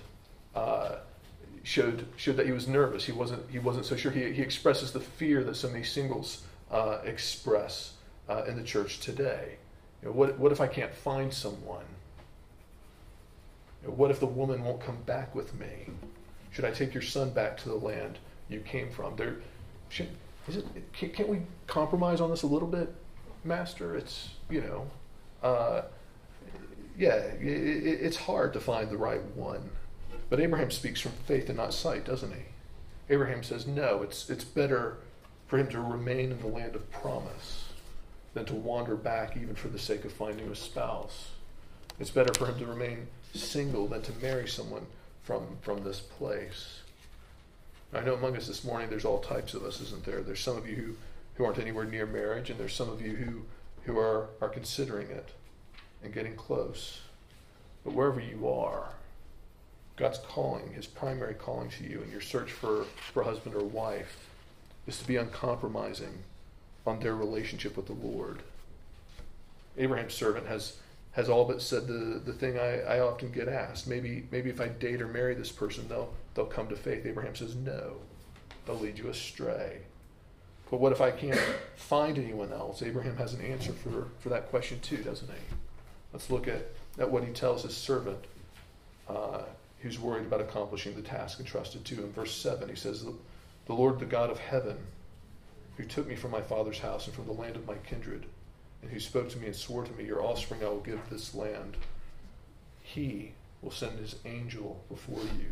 uh, 0.55 0.97
showed 1.67 2.07
showed 2.17 2.37
that 2.37 2.47
he 2.47 2.53
was 2.53 2.69
nervous. 2.69 3.05
He 3.05 3.13
wasn't 3.13 3.51
he 3.51 3.59
wasn't 3.59 3.87
so 3.87 3.97
sure. 3.97 4.13
He, 4.13 4.33
he 4.33 4.41
expresses 4.41 4.93
the 4.93 5.01
fear 5.01 5.43
that 5.43 5.57
so 5.57 5.69
many 5.69 5.83
singles 5.83 6.45
uh, 6.71 6.99
express 7.05 7.95
uh, 8.29 8.45
in 8.45 8.57
the 8.57 8.63
church 8.63 9.01
today. 9.01 9.57
You 10.01 10.09
know, 10.09 10.15
what 10.15 10.39
what 10.39 10.53
if 10.53 10.61
I 10.61 10.69
can't 10.69 10.95
find 10.95 11.35
someone? 11.35 11.85
You 13.83 13.89
know, 13.89 13.95
what 13.95 14.13
if 14.13 14.21
the 14.21 14.27
woman 14.27 14.63
won't 14.63 14.81
come 14.81 14.99
back 15.07 15.35
with 15.35 15.59
me? 15.59 15.89
Should 16.53 16.65
I 16.65 16.71
take 16.71 16.95
your 16.95 17.03
son 17.03 17.31
back 17.31 17.57
to 17.59 17.69
the 17.69 17.75
land 17.75 18.19
you 18.49 18.61
came 18.61 18.89
from? 18.91 19.17
There, 19.17 19.37
should, 19.89 20.09
is 20.47 20.59
it? 20.59 20.67
Can't, 20.93 21.13
can't 21.13 21.29
we 21.29 21.43
compromise 21.67 22.21
on 22.21 22.31
this 22.31 22.45
a 22.45 22.47
little 22.47 22.69
bit, 22.69 22.95
Master? 23.43 23.97
It's 23.97 24.29
you 24.49 24.61
know. 24.61 24.87
Uh, 25.43 25.83
yeah, 26.97 27.17
it, 27.17 27.43
it's 27.43 28.17
hard 28.17 28.53
to 28.53 28.61
find 28.61 28.89
the 28.89 28.97
right 28.97 29.23
one. 29.35 29.69
But 30.29 30.41
Abraham 30.41 30.71
speaks 30.71 31.01
from 31.01 31.13
faith 31.13 31.49
and 31.49 31.57
not 31.59 31.73
sight, 31.73 32.05
doesn't 32.05 32.33
he? 32.33 32.43
Abraham 33.09 33.43
says, 33.43 33.67
no, 33.67 34.03
it's, 34.03 34.29
it's 34.29 34.45
better 34.45 34.99
for 35.47 35.59
him 35.59 35.69
to 35.69 35.81
remain 35.81 36.33
in 36.33 36.41
the 36.41 36.49
land 36.49 36.75
of 36.75 36.91
promise 36.91 37.67
than 38.35 38.45
to 38.47 38.55
wander 38.55 38.97
back 38.97 39.37
even 39.37 39.55
for 39.55 39.69
the 39.69 39.79
sake 39.79 40.05
of 40.05 40.13
finding 40.13 40.49
a 40.49 40.57
spouse. 40.57 41.31
It's 42.01 42.11
better 42.11 42.35
for 42.35 42.47
him 42.47 42.59
to 42.59 42.67
remain 42.67 43.07
single 43.33 43.87
than 43.87 44.03
to 44.03 44.13
marry 44.21 44.49
someone 44.49 44.87
from, 45.23 45.57
from 45.63 45.85
this 45.85 46.01
place. 46.01 46.81
I 47.95 48.01
know 48.01 48.15
among 48.15 48.37
us 48.37 48.49
this 48.49 48.65
morning 48.65 48.91
there's 48.91 49.05
all 49.05 49.21
types 49.21 49.55
of 49.55 49.63
us, 49.65 49.81
isn't 49.81 50.05
there? 50.05 50.21
There's 50.21 50.41
some 50.41 50.57
of 50.57 50.69
you 50.69 50.77
who, 50.77 50.97
who 51.37 51.45
aren't 51.45 51.59
anywhere 51.59 51.85
near 51.85 52.05
marriage, 52.05 52.51
and 52.51 52.59
there's 52.59 52.75
some 52.75 52.91
of 52.91 53.01
you 53.01 53.15
who, 53.15 53.43
who 53.85 53.99
are, 53.99 54.29
are 54.41 54.49
considering 54.49 55.09
it 55.09 55.31
and 56.03 56.13
getting 56.13 56.35
close. 56.35 57.01
But 57.85 57.95
wherever 57.95 58.21
you 58.21 58.49
are, 58.49 58.89
God's 59.97 60.19
calling, 60.19 60.73
his 60.73 60.87
primary 60.87 61.35
calling 61.35 61.71
to 61.71 61.85
you 61.85 62.03
in 62.03 62.11
your 62.11 62.21
search 62.21 62.53
for, 62.53 62.85
for 63.13 63.23
husband 63.23 63.55
or 63.55 63.65
wife, 63.65 64.29
is 64.87 64.99
to 64.99 65.07
be 65.07 65.17
uncompromising 65.17 66.23
on 66.87 67.01
their 67.01 67.17
relationship 67.17 67.77
with 67.77 67.87
the 67.87 67.93
Lord. 67.95 68.43
Abraham's 69.79 70.15
servant 70.15 70.47
has, 70.47 70.77
has 71.13 71.29
all 71.29 71.45
but 71.45 71.63
said 71.63 71.87
the, 71.87 72.21
the 72.25 72.33
thing 72.33 72.59
I, 72.59 72.81
I 72.83 73.01
often 73.01 73.33
get 73.33 73.49
asked. 73.49 73.89
Maybe, 73.89 74.27
maybe 74.31 74.51
if 74.51 74.61
I 74.61 74.69
date 74.69 75.01
or 75.01 75.09
marry 75.09 75.35
this 75.35 75.51
person, 75.51 75.89
they'll, 75.89 76.13
they'll 76.35 76.47
come 76.47 76.69
to 76.69 76.77
faith. 76.77 77.07
Abraham 77.07 77.35
says, 77.35 77.55
no, 77.55 77.97
they'll 78.65 78.79
lead 78.79 78.99
you 78.99 79.09
astray. 79.09 79.79
But 80.71 80.81
what 80.81 80.93
if 80.93 81.01
I 81.01 81.11
can't 81.11 81.41
find 81.77 82.19
anyone 82.19 82.53
else? 82.53 82.83
Abraham 82.83 83.17
has 83.17 83.35
an 83.35 83.41
answer 83.41 83.73
for, 83.73 84.09
for 84.21 84.29
that 84.29 84.51
question 84.51 84.79
too, 84.81 84.99
doesn't 84.99 85.29
he? 85.29 85.57
Let's 86.13 86.31
look 86.31 86.49
at, 86.49 86.67
at 86.99 87.11
what 87.11 87.25
he 87.25 87.33
tells 87.33 87.63
his 87.63 87.77
servant 87.77 88.19
uh, 89.09 89.43
who's 89.81 89.99
worried 89.99 90.27
about 90.27 90.41
accomplishing 90.41 90.95
the 90.95 91.03
task 91.03 91.39
entrusted 91.39 91.85
to 91.85 91.95
him. 91.97 92.13
Verse 92.13 92.35
7, 92.35 92.69
he 92.69 92.75
says, 92.75 93.05
The 93.67 93.73
Lord, 93.73 93.99
the 93.99 94.07
God 94.07 94.31
of 94.31 94.39
heaven, 94.39 94.79
who 95.77 95.85
took 95.85 96.07
me 96.07 96.17
from 96.17 96.31
my 96.31 96.41
father's 96.41 96.79
house 96.79 97.07
and 97.07 97.15
from 97.15 97.27
the 97.27 97.33
land 97.33 97.57
of 97.57 97.67
my 97.67 97.77
kindred, 97.87 98.27
and 98.83 98.91
who 98.91 99.01
spoke 99.01 99.29
to 99.31 99.39
me 99.39 99.47
and 99.47 99.57
swore 99.57 99.85
to 99.85 99.93
me, 99.93 100.05
Your 100.05 100.23
offspring 100.23 100.63
I 100.63 100.69
will 100.69 100.81
give 100.81 101.01
this 101.11 101.35
land, 101.35 101.77
he 102.83 103.33
will 103.63 103.71
send 103.71 103.99
his 103.99 104.17
angel 104.25 104.83
before 104.89 105.23
you, 105.23 105.51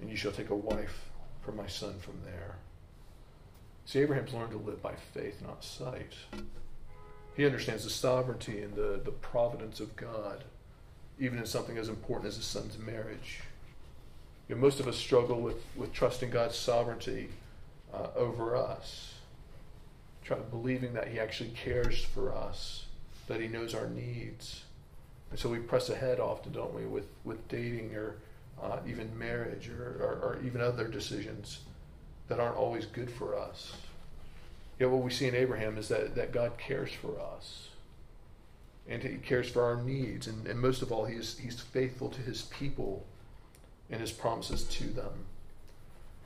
and 0.00 0.10
you 0.10 0.16
shall 0.16 0.32
take 0.32 0.50
a 0.50 0.54
wife 0.54 1.10
for 1.40 1.52
my 1.52 1.66
son 1.66 1.94
from 1.98 2.20
there. 2.24 2.56
See, 3.86 4.00
Abraham's 4.00 4.34
learned 4.34 4.50
to 4.50 4.58
live 4.58 4.82
by 4.82 4.94
faith, 5.14 5.40
not 5.40 5.64
sight. 5.64 6.12
He 7.34 7.46
understands 7.46 7.84
the 7.84 7.90
sovereignty 7.90 8.62
and 8.62 8.74
the, 8.74 9.00
the 9.02 9.12
providence 9.12 9.80
of 9.80 9.96
God, 9.96 10.44
even 11.20 11.38
in 11.38 11.46
something 11.46 11.78
as 11.78 11.88
important 11.88 12.28
as 12.28 12.38
a 12.38 12.42
son's 12.42 12.78
marriage. 12.78 13.40
You 14.48 14.54
know, 14.54 14.60
most 14.60 14.80
of 14.80 14.88
us 14.88 14.96
struggle 14.96 15.40
with, 15.40 15.62
with 15.76 15.92
trusting 15.92 16.30
God's 16.30 16.56
sovereignty 16.56 17.28
uh, 17.92 18.08
over 18.16 18.56
us, 18.56 19.14
try, 20.24 20.38
believing 20.38 20.94
that 20.94 21.08
he 21.08 21.18
actually 21.18 21.50
cares 21.50 22.02
for 22.02 22.34
us, 22.34 22.86
that 23.26 23.40
he 23.40 23.48
knows 23.48 23.74
our 23.74 23.88
needs. 23.88 24.62
And 25.30 25.38
so 25.38 25.50
we 25.50 25.58
press 25.58 25.90
ahead 25.90 26.20
often, 26.20 26.52
don't 26.52 26.74
we, 26.74 26.86
with, 26.86 27.08
with 27.24 27.46
dating 27.48 27.94
or 27.94 28.16
uh, 28.62 28.78
even 28.86 29.16
marriage 29.18 29.68
or, 29.68 29.98
or, 30.00 30.12
or 30.22 30.38
even 30.44 30.60
other 30.60 30.88
decisions 30.88 31.60
that 32.28 32.40
aren't 32.40 32.56
always 32.56 32.86
good 32.86 33.10
for 33.10 33.38
us. 33.38 33.72
Yet 34.78 34.90
what 34.90 35.02
we 35.02 35.10
see 35.10 35.26
in 35.26 35.34
Abraham 35.34 35.76
is 35.76 35.88
that, 35.88 36.14
that 36.14 36.32
God 36.32 36.52
cares 36.56 36.92
for 36.92 37.18
us. 37.20 37.68
And 38.88 39.02
he 39.02 39.16
cares 39.16 39.48
for 39.50 39.62
our 39.62 39.76
needs. 39.82 40.26
And, 40.26 40.46
and 40.46 40.58
most 40.58 40.82
of 40.82 40.90
all, 40.90 41.04
he 41.04 41.16
is, 41.16 41.38
he's 41.38 41.60
faithful 41.60 42.08
to 42.10 42.20
his 42.22 42.42
people 42.42 43.04
and 43.90 44.00
his 44.00 44.12
promises 44.12 44.64
to 44.64 44.84
them. 44.84 45.26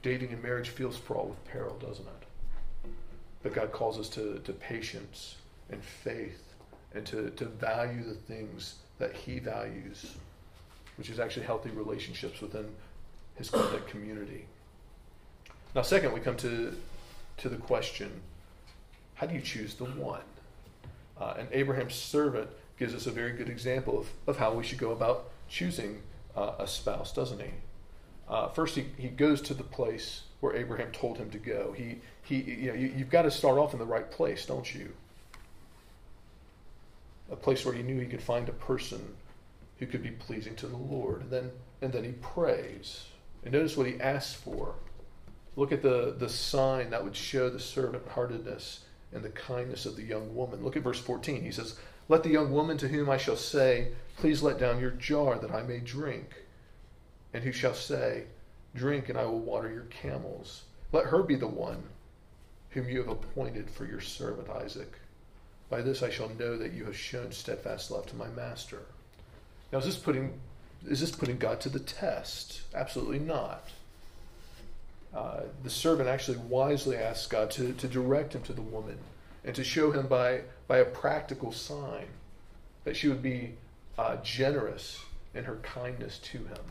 Dating 0.03 0.33
and 0.33 0.43
marriage 0.43 0.69
feels 0.69 0.97
fraught 0.97 1.29
with 1.29 1.45
peril, 1.45 1.77
doesn't 1.77 2.07
it? 2.07 2.89
But 3.43 3.55
God 3.55 3.73
calls 3.73 3.99
us 3.99 4.09
to, 4.11 4.41
to 4.45 4.53
patience 4.53 5.37
and 5.71 5.83
faith 5.83 6.55
and 6.95 7.07
to, 7.07 7.31
to 7.31 7.45
value 7.47 8.05
the 8.05 8.15
things 8.15 8.77
that 8.99 9.15
he 9.15 9.39
values, 9.39 10.15
which 10.97 11.11
is 11.11 11.19
actually 11.19 11.47
healthy 11.47 11.71
relationships 11.71 12.41
within 12.41 12.67
his 13.37 13.51
community. 13.89 14.45
Now, 15.75 15.83
second, 15.83 16.13
we 16.13 16.21
come 16.21 16.37
to, 16.39 16.75
to 17.39 17.49
the 17.49 17.57
question 17.57 18.11
how 19.15 19.27
do 19.27 19.35
you 19.35 19.41
choose 19.41 19.75
the 19.75 19.85
one? 19.85 20.23
Uh, 21.23 21.35
and 21.39 21.49
Abraham's 21.53 21.95
servant 21.95 22.51
gives 22.79 22.95
us 22.95 23.07
a 23.07 23.11
very 23.13 23.31
good 23.33 23.49
example 23.49 23.97
of, 23.97 24.09
of 24.27 24.37
how 24.39 24.53
we 24.53 24.65
should 24.65 24.79
go 24.79 24.91
about 24.91 25.31
choosing 25.49 26.03
uh, 26.37 26.55
a 26.59 26.67
spouse, 26.67 27.13
doesn't 27.13 27.41
he? 27.41 27.51
Uh, 28.29 28.49
first, 28.49 28.75
he, 28.75 28.87
he 28.99 29.09
goes 29.09 29.41
to 29.43 29.55
the 29.55 29.63
place 29.63 30.23
where 30.41 30.57
Abraham 30.57 30.91
told 30.91 31.19
him 31.19 31.31
to 31.31 31.39
go. 31.39 31.73
He, 31.77 32.01
he, 32.25 32.41
you 32.41 32.69
know, 32.69 32.75
you, 32.75 32.93
you've 32.97 33.11
got 33.11 33.23
to 33.23 33.31
start 33.31 33.57
off 33.57 33.73
in 33.73 33.79
the 33.79 33.85
right 33.85 34.11
place, 34.11 34.47
don't 34.47 34.75
you? 34.75 34.93
A 37.31 37.37
place 37.37 37.65
where 37.65 37.75
he 37.75 37.85
knew 37.85 38.01
he 38.01 38.07
could 38.07 38.23
find 38.23 38.49
a 38.49 38.53
person 38.53 39.15
who 39.79 39.87
could 39.87 40.03
be 40.03 40.11
pleasing 40.11 40.57
to 40.57 40.67
the 40.67 40.77
Lord. 40.77 41.21
And 41.21 41.31
then, 41.31 41.51
and 41.83 41.93
then 41.93 42.03
he 42.03 42.13
prays. 42.13 43.05
And 43.45 43.53
notice 43.53 43.77
what 43.77 43.87
he 43.87 44.01
asks 44.01 44.35
for. 44.35 44.75
Look 45.55 45.71
at 45.71 45.83
the, 45.83 46.17
the 46.19 46.29
sign 46.29 46.91
that 46.91 47.05
would 47.05 47.15
show 47.15 47.49
the 47.49 47.61
servant 47.61 48.09
heartedness 48.09 48.81
and 49.15 49.23
the 49.23 49.31
kindness 49.31 49.87
of 49.87 49.97
the 49.97 50.03
young 50.03 50.35
woman. 50.35 50.65
Look 50.65 50.77
at 50.77 50.83
verse 50.83 51.01
14. 51.01 51.43
He 51.43 51.53
says, 51.53 51.77
Let 52.09 52.23
the 52.23 52.31
young 52.31 52.53
woman 52.53 52.79
to 52.79 52.89
whom 52.89 53.11
I 53.11 53.17
shall 53.17 53.37
say, 53.37 53.89
Please 54.17 54.43
let 54.43 54.59
down 54.59 54.81
your 54.81 54.91
jar 54.91 55.39
that 55.39 55.53
I 55.53 55.63
may 55.63 55.79
drink. 55.79 56.35
And 57.35 57.45
who 57.45 57.53
shall 57.53 57.75
say, 57.75 58.25
Drink, 58.75 59.09
and 59.09 59.19
I 59.19 59.25
will 59.25 59.41
water 59.41 59.71
your 59.71 59.85
camels. 59.85 60.63
Let 60.93 61.07
her 61.07 61.23
be 61.23 61.37
the 61.37 61.47
one 61.47 61.83
whom 62.71 62.89
you 62.89 62.99
have 62.99 63.09
appointed 63.09 63.71
for 63.71 63.85
your 63.85 64.01
servant 64.01 64.49
Isaac. 64.49 64.99
By 65.69 65.83
this 65.83 66.03
I 66.03 66.11
shall 66.11 66.29
know 66.31 66.57
that 66.57 66.73
you 66.73 66.85
have 66.85 66.97
shown 66.97 67.33
steadfast 67.33 67.91
love 67.91 68.07
to 68.07 68.17
my 68.17 68.29
master. 68.29 68.83
Now, 69.73 69.79
is 69.79 69.87
this 69.87 69.97
putting, 69.97 70.39
is 70.87 71.01
this 71.01 71.11
putting 71.11 71.39
God 71.39 71.61
to 71.63 71.71
the 71.71 71.81
test? 71.81 72.63
Absolutely 72.75 73.19
not. 73.19 73.69
Uh, 75.15 75.43
the 75.63 75.71
servant 75.71 76.09
actually 76.09 76.39
wisely 76.39 76.97
asks 76.97 77.27
God 77.27 77.51
to, 77.53 77.73
to 77.75 77.89
direct 77.89 78.35
him 78.35 78.43
to 78.43 78.53
the 78.53 78.63
woman 78.63 78.99
and 79.45 79.55
to 79.55 79.65
show 79.65 79.91
him 79.91 80.07
by, 80.07 80.41
by 80.69 80.79
a 80.79 80.85
practical 80.85 81.53
sign 81.53 82.07
that 82.85 82.97
she 82.97 83.09
would 83.09 83.23
be 83.23 83.55
uh, 83.99 84.17
generous 84.23 85.05
in 85.35 85.45
her 85.45 85.57
kindness 85.57 86.19
to 86.19 86.39
him. 86.39 86.65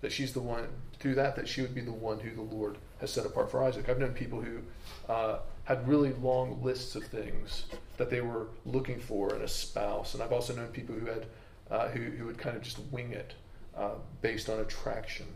That 0.00 0.12
she's 0.12 0.32
the 0.32 0.40
one, 0.40 0.68
through 1.00 1.14
that, 1.16 1.34
that 1.36 1.48
she 1.48 1.62
would 1.62 1.74
be 1.74 1.80
the 1.80 1.92
one 1.92 2.20
who 2.20 2.30
the 2.30 2.54
Lord 2.54 2.76
has 3.00 3.10
set 3.10 3.26
apart 3.26 3.50
for 3.50 3.64
Isaac. 3.64 3.88
I've 3.88 3.98
known 3.98 4.12
people 4.12 4.40
who 4.40 4.60
uh, 5.08 5.38
had 5.64 5.88
really 5.88 6.12
long 6.14 6.62
lists 6.62 6.94
of 6.94 7.04
things 7.04 7.64
that 7.96 8.10
they 8.10 8.20
were 8.20 8.48
looking 8.64 9.00
for 9.00 9.34
in 9.34 9.42
a 9.42 9.48
spouse. 9.48 10.14
And 10.14 10.22
I've 10.22 10.32
also 10.32 10.54
known 10.54 10.68
people 10.68 10.94
who 10.94 11.06
had, 11.06 11.26
uh, 11.70 11.88
who, 11.88 12.02
who 12.02 12.26
would 12.26 12.38
kind 12.38 12.56
of 12.56 12.62
just 12.62 12.78
wing 12.92 13.12
it 13.12 13.34
uh, 13.76 13.94
based 14.20 14.48
on 14.48 14.60
attraction 14.60 15.26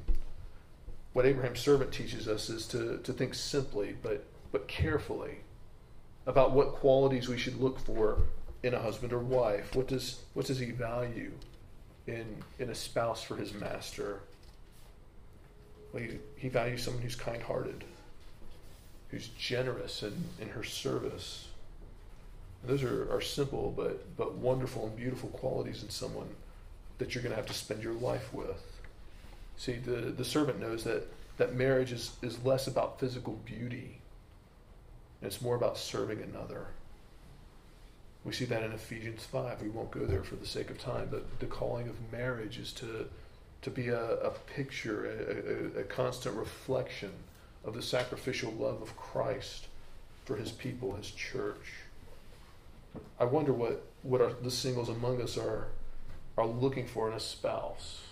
what 1.12 1.27
Abraham's 1.27 1.61
servant 1.61 1.92
teaches 1.92 2.27
us 2.27 2.48
is 2.48 2.66
to, 2.68 2.98
to 2.98 3.12
think 3.12 3.35
simply 3.35 3.94
but, 4.03 4.25
but 4.51 4.66
carefully 4.68 5.38
about 6.27 6.53
what 6.53 6.75
qualities 6.75 7.29
we 7.29 7.37
should 7.37 7.61
look 7.61 7.79
for 7.79 8.18
in 8.62 8.75
a 8.75 8.79
husband 8.81 9.12
or 9.12 9.18
wife. 9.18 9.75
What 9.75 9.88
does, 9.88 10.20
what 10.35 10.46
does 10.46 10.59
he 10.59 10.70
value 10.70 11.33
in, 12.07 12.25
in 12.59 12.70
a 12.70 12.75
spouse 12.75 13.22
for 13.22 13.37
his 13.37 13.53
master? 13.53 14.20
Well, 15.92 16.03
he, 16.03 16.18
he 16.37 16.48
values 16.48 16.83
someone 16.83 17.03
who's 17.03 17.16
kind 17.16 17.42
hearted, 17.42 17.85
who's 19.11 19.29
generous 19.38 20.03
in, 20.03 20.14
in 20.40 20.48
her 20.48 20.64
service. 20.64 21.48
Those 22.64 22.85
are, 22.85 23.12
are 23.12 23.20
simple 23.20 23.75
but, 23.77 24.16
but 24.16 24.35
wonderful 24.35 24.87
and 24.87 24.96
beautiful 24.96 25.29
qualities 25.31 25.83
in 25.83 25.90
someone 25.90 26.29
that 26.98 27.14
you're 27.14 27.22
going 27.22 27.33
to 27.33 27.37
have 27.37 27.46
to 27.46 27.55
spend 27.55 27.83
your 27.83 27.94
life 27.94 28.33
with. 28.33 28.72
See, 29.57 29.75
the, 29.75 30.12
the 30.17 30.25
servant 30.25 30.61
knows 30.61 30.85
that, 30.85 31.07
that 31.37 31.55
marriage 31.55 31.93
is, 31.93 32.17
is 32.23 32.45
less 32.45 32.67
about 32.67 32.99
physical 32.99 33.35
beauty, 33.45 34.01
it's 35.23 35.41
more 35.41 35.55
about 35.55 35.79
serving 35.79 36.21
another. 36.21 36.67
We 38.25 38.33
see 38.33 38.45
that 38.47 38.62
in 38.62 38.73
Ephesians 38.73 39.25
5. 39.25 39.62
We 39.62 39.69
won't 39.69 39.91
go 39.91 40.05
there 40.07 40.23
for 40.23 40.37
the 40.37 40.47
sake 40.47 40.71
of 40.71 40.79
time, 40.79 41.09
but 41.11 41.41
the 41.41 41.47
calling 41.47 41.88
of 41.88 41.97
marriage 42.12 42.59
is 42.59 42.73
to, 42.75 43.09
to 43.62 43.71
be 43.71 43.88
a, 43.88 44.01
a 44.01 44.31
picture, 44.31 45.07
a, 45.07 45.79
a, 45.79 45.81
a 45.81 45.85
constant 45.85 46.37
reflection 46.37 47.11
of 47.65 47.75
the 47.75 47.83
sacrificial 47.83 48.53
love 48.53 48.83
of 48.83 48.97
Christ 48.97 49.67
for 50.25 50.37
his 50.37 50.53
people, 50.53 50.95
his 50.95 51.11
church. 51.11 51.75
I 53.19 53.25
wonder 53.25 53.53
what, 53.53 53.87
what 54.03 54.43
the 54.43 54.51
singles 54.51 54.88
among 54.88 55.21
us 55.21 55.37
are, 55.37 55.69
are 56.37 56.47
looking 56.47 56.87
for 56.87 57.09
in 57.09 57.15
a 57.15 57.21
spouse. 57.21 58.03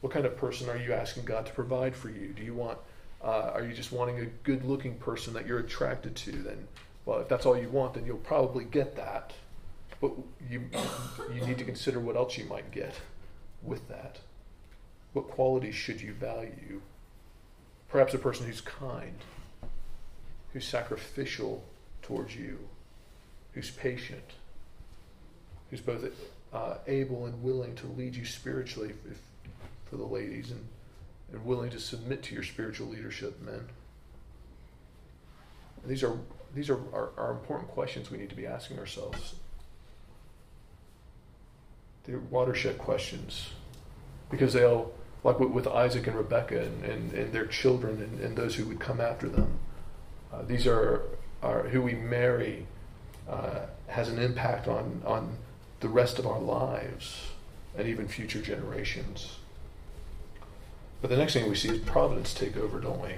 What 0.00 0.12
kind 0.12 0.26
of 0.26 0.36
person 0.36 0.68
are 0.68 0.76
you 0.76 0.92
asking 0.92 1.24
God 1.24 1.46
to 1.46 1.52
provide 1.52 1.94
for 1.94 2.08
you? 2.08 2.28
Do 2.28 2.42
you 2.42 2.54
want, 2.54 2.78
uh, 3.22 3.50
are 3.52 3.64
you 3.64 3.72
just 3.72 3.92
wanting 3.92 4.20
a 4.20 4.26
good 4.44 4.64
looking 4.64 4.94
person 4.96 5.34
that 5.34 5.46
you're 5.46 5.58
attracted 5.58 6.14
to? 6.16 6.32
Then, 6.32 6.68
well, 7.04 7.18
if 7.18 7.28
that's 7.28 7.46
all 7.46 7.58
you 7.58 7.68
want, 7.68 7.94
then 7.94 8.06
you'll 8.06 8.18
probably 8.18 8.64
get 8.64 8.94
that. 8.96 9.32
But 10.00 10.12
you, 10.48 10.64
you 11.34 11.44
need 11.44 11.58
to 11.58 11.64
consider 11.64 11.98
what 11.98 12.14
else 12.14 12.38
you 12.38 12.44
might 12.44 12.70
get 12.70 12.94
with 13.62 13.88
that. 13.88 14.18
What 15.12 15.28
qualities 15.28 15.74
should 15.74 16.00
you 16.00 16.12
value? 16.12 16.80
Perhaps 17.88 18.14
a 18.14 18.18
person 18.18 18.46
who's 18.46 18.60
kind, 18.60 19.16
who's 20.52 20.66
sacrificial 20.66 21.64
towards 22.02 22.36
you, 22.36 22.58
who's 23.52 23.70
patient, 23.70 24.34
who's 25.70 25.80
both 25.80 26.04
uh, 26.52 26.74
able 26.86 27.26
and 27.26 27.42
willing 27.42 27.74
to 27.76 27.86
lead 27.88 28.14
you 28.14 28.24
spiritually 28.24 28.90
if, 29.10 29.18
for 29.88 29.96
the 29.96 30.04
ladies 30.04 30.50
and, 30.50 30.66
and 31.32 31.44
willing 31.44 31.70
to 31.70 31.80
submit 31.80 32.22
to 32.24 32.34
your 32.34 32.42
spiritual 32.42 32.88
leadership, 32.88 33.40
men. 33.40 33.68
And 35.82 35.90
these 35.90 36.02
are 36.02 36.18
these 36.54 36.70
are, 36.70 36.78
are, 36.92 37.10
are 37.16 37.32
important 37.32 37.70
questions 37.70 38.10
we 38.10 38.18
need 38.18 38.30
to 38.30 38.34
be 38.34 38.46
asking 38.46 38.78
ourselves. 38.78 39.34
They're 42.04 42.18
watershed 42.18 42.78
questions 42.78 43.50
because 44.30 44.54
they'll 44.54 44.92
like 45.24 45.40
with 45.40 45.66
Isaac 45.66 46.06
and 46.06 46.16
Rebekah 46.16 46.62
and, 46.62 46.84
and, 46.84 47.12
and 47.12 47.32
their 47.32 47.46
children 47.46 48.00
and, 48.00 48.20
and, 48.20 48.36
those 48.36 48.54
who 48.54 48.64
would 48.66 48.78
come 48.78 49.00
after 49.00 49.28
them. 49.28 49.58
Uh, 50.32 50.42
these 50.42 50.66
are, 50.66 51.02
are 51.42 51.64
who 51.64 51.82
we 51.82 51.94
marry 51.94 52.66
uh, 53.28 53.66
has 53.88 54.08
an 54.08 54.18
impact 54.18 54.68
on, 54.68 55.02
on 55.04 55.36
the 55.80 55.88
rest 55.88 56.18
of 56.18 56.26
our 56.26 56.40
lives 56.40 57.30
and 57.76 57.88
even 57.88 58.08
future 58.08 58.40
generations. 58.40 59.38
But 61.00 61.10
the 61.10 61.16
next 61.16 61.32
thing 61.32 61.48
we 61.48 61.54
see 61.54 61.68
is 61.68 61.78
providence 61.78 62.34
take 62.34 62.56
over, 62.56 62.80
don't 62.80 63.00
we? 63.00 63.14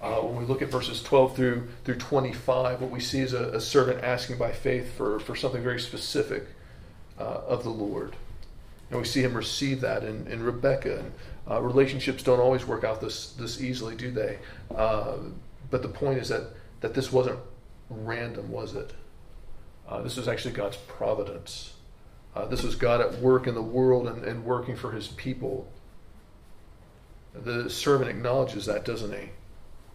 Uh, 0.00 0.20
when 0.20 0.36
we 0.36 0.44
look 0.46 0.62
at 0.62 0.68
verses 0.68 1.02
12 1.02 1.36
through, 1.36 1.68
through 1.84 1.96
25, 1.96 2.80
what 2.80 2.90
we 2.90 3.00
see 3.00 3.20
is 3.20 3.34
a, 3.34 3.50
a 3.50 3.60
servant 3.60 4.02
asking 4.02 4.38
by 4.38 4.50
faith 4.50 4.94
for, 4.96 5.20
for 5.20 5.36
something 5.36 5.62
very 5.62 5.78
specific 5.78 6.46
uh, 7.18 7.42
of 7.46 7.64
the 7.64 7.70
Lord. 7.70 8.16
And 8.90 8.98
we 8.98 9.04
see 9.04 9.22
him 9.22 9.34
receive 9.34 9.82
that 9.82 10.02
in, 10.02 10.26
in 10.26 10.42
Rebecca. 10.42 11.00
And 11.00 11.12
uh, 11.50 11.60
relationships 11.60 12.22
don't 12.22 12.40
always 12.40 12.66
work 12.66 12.82
out 12.82 13.00
this, 13.00 13.32
this 13.32 13.60
easily, 13.60 13.94
do 13.94 14.10
they? 14.10 14.38
Uh, 14.74 15.18
but 15.70 15.82
the 15.82 15.88
point 15.88 16.18
is 16.18 16.28
that, 16.28 16.44
that 16.80 16.94
this 16.94 17.12
wasn't 17.12 17.38
random, 17.90 18.50
was 18.50 18.74
it? 18.74 18.92
Uh, 19.86 20.00
this 20.00 20.16
was 20.16 20.28
actually 20.28 20.54
God's 20.54 20.76
providence. 20.76 21.74
Uh, 22.34 22.46
this 22.46 22.62
was 22.62 22.74
God 22.74 23.00
at 23.00 23.18
work 23.18 23.46
in 23.46 23.54
the 23.54 23.62
world 23.62 24.08
and, 24.08 24.24
and 24.24 24.44
working 24.44 24.76
for 24.76 24.92
his 24.92 25.08
people. 25.08 25.68
The 27.34 27.70
servant 27.70 28.10
acknowledges 28.10 28.66
that, 28.66 28.84
doesn't 28.84 29.12
he? 29.12 29.30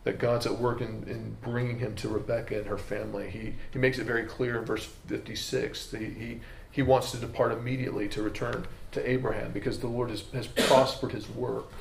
That 0.03 0.19
God's 0.19 0.45
at 0.45 0.59
work 0.59 0.81
in, 0.81 1.03
in 1.07 1.37
bringing 1.41 1.79
him 1.79 1.95
to 1.95 2.09
Rebecca 2.09 2.57
and 2.57 2.67
her 2.67 2.77
family. 2.77 3.29
He, 3.29 3.55
he 3.71 3.79
makes 3.79 3.97
it 3.97 4.05
very 4.05 4.23
clear 4.23 4.57
in 4.59 4.65
verse 4.65 4.85
56 5.07 5.87
that 5.87 6.01
he, 6.01 6.39
he, 6.71 6.81
wants 6.81 7.11
to 7.11 7.17
depart 7.17 7.51
immediately 7.51 8.07
to 8.09 8.21
return 8.21 8.67
to 8.91 9.09
Abraham 9.09 9.51
because 9.51 9.79
the 9.79 9.87
Lord 9.87 10.09
has, 10.11 10.23
has 10.33 10.47
prospered 10.47 11.11
his 11.11 11.27
work. 11.29 11.71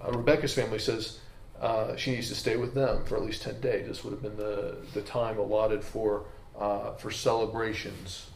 Uh, 0.00 0.12
Rebecca's 0.12 0.54
family 0.54 0.78
says 0.78 1.18
uh, 1.60 1.96
she 1.96 2.12
needs 2.12 2.28
to 2.28 2.34
stay 2.34 2.56
with 2.56 2.74
them 2.74 3.04
for 3.04 3.16
at 3.16 3.22
least 3.22 3.42
10 3.42 3.60
days. 3.60 3.86
This 3.86 4.04
would 4.04 4.12
have 4.12 4.22
been 4.22 4.36
the, 4.36 4.76
the 4.94 5.02
time 5.02 5.38
allotted 5.38 5.82
for, 5.82 6.24
uh, 6.58 6.92
for 6.94 7.10
celebrations. 7.10 8.30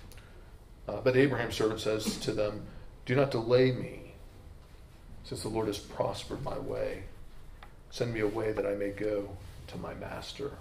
Uh, 0.88 1.00
but 1.02 1.16
Abraham's 1.16 1.54
servant 1.54 1.80
says 1.80 2.18
to 2.18 2.32
them, 2.32 2.62
Do 3.06 3.14
not 3.14 3.30
delay 3.30 3.72
me, 3.72 4.01
since 5.24 5.42
the 5.42 5.48
Lord 5.48 5.66
has 5.66 5.78
prospered 5.78 6.42
my 6.42 6.58
way. 6.58 7.04
Send 7.90 8.14
me 8.14 8.20
away 8.20 8.52
that 8.52 8.66
I 8.66 8.74
may 8.74 8.90
go 8.90 9.28
to 9.68 9.76
my 9.78 9.94
master. 9.94 10.52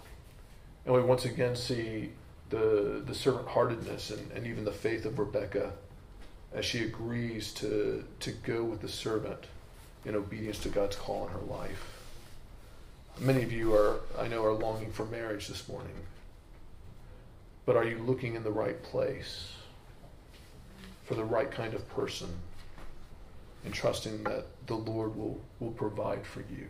And 0.86 0.94
we 0.94 1.02
once 1.02 1.26
again 1.26 1.56
see 1.56 2.10
the, 2.50 3.02
the 3.06 3.16
servant 3.16 3.48
heartedness 3.48 4.12
and, 4.12 4.32
and 4.32 4.46
even 4.46 4.66
the 4.66 4.72
faith 4.72 5.06
of 5.06 5.18
Rebecca 5.18 5.72
as 6.54 6.66
she 6.66 6.84
agrees 6.84 7.54
to, 7.54 8.04
to 8.20 8.32
go 8.32 8.64
with 8.64 8.82
the 8.82 8.90
servant 8.90 9.46
in 10.06 10.16
obedience 10.16 10.60
to 10.60 10.70
God's 10.70 10.96
call 10.96 11.28
in 11.28 11.34
her 11.34 11.40
life. 11.40 12.00
Many 13.20 13.44
of 13.44 13.52
you 13.52 13.74
are, 13.74 14.02
I 14.20 14.28
know, 14.28 14.44
are 14.44 14.54
longing 14.54 14.92
for 14.92 15.06
marriage 15.06 15.48
this 15.48 15.68
morning. 15.70 15.96
But 17.66 17.78
are 17.78 17.86
you 17.86 18.00
looking 18.00 18.36
in 18.36 18.44
the 18.44 18.52
right 18.52 18.82
place 18.84 19.54
for 21.06 21.16
the 21.16 21.24
right 21.24 21.52
kind 21.52 21.74
of 21.74 21.88
person 21.90 22.30
and 23.66 23.74
trusting 23.74 24.24
that 24.24 24.46
the 24.68 24.76
Lord 24.76 25.16
will, 25.16 25.40
will 25.60 25.72
provide 25.72 26.26
for 26.26 26.42
you? 26.42 26.68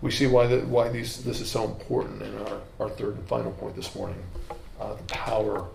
We 0.00 0.10
see 0.10 0.26
why, 0.26 0.46
the, 0.46 0.60
why 0.60 0.90
these, 0.90 1.24
this 1.24 1.40
is 1.40 1.50
so 1.50 1.64
important 1.64 2.22
in 2.22 2.36
our, 2.38 2.60
our 2.80 2.90
third 2.90 3.16
and 3.16 3.26
final 3.26 3.52
point 3.52 3.74
this 3.74 3.94
morning 3.94 4.22
uh, 4.80 4.94
the 4.94 5.02
power 5.04 5.66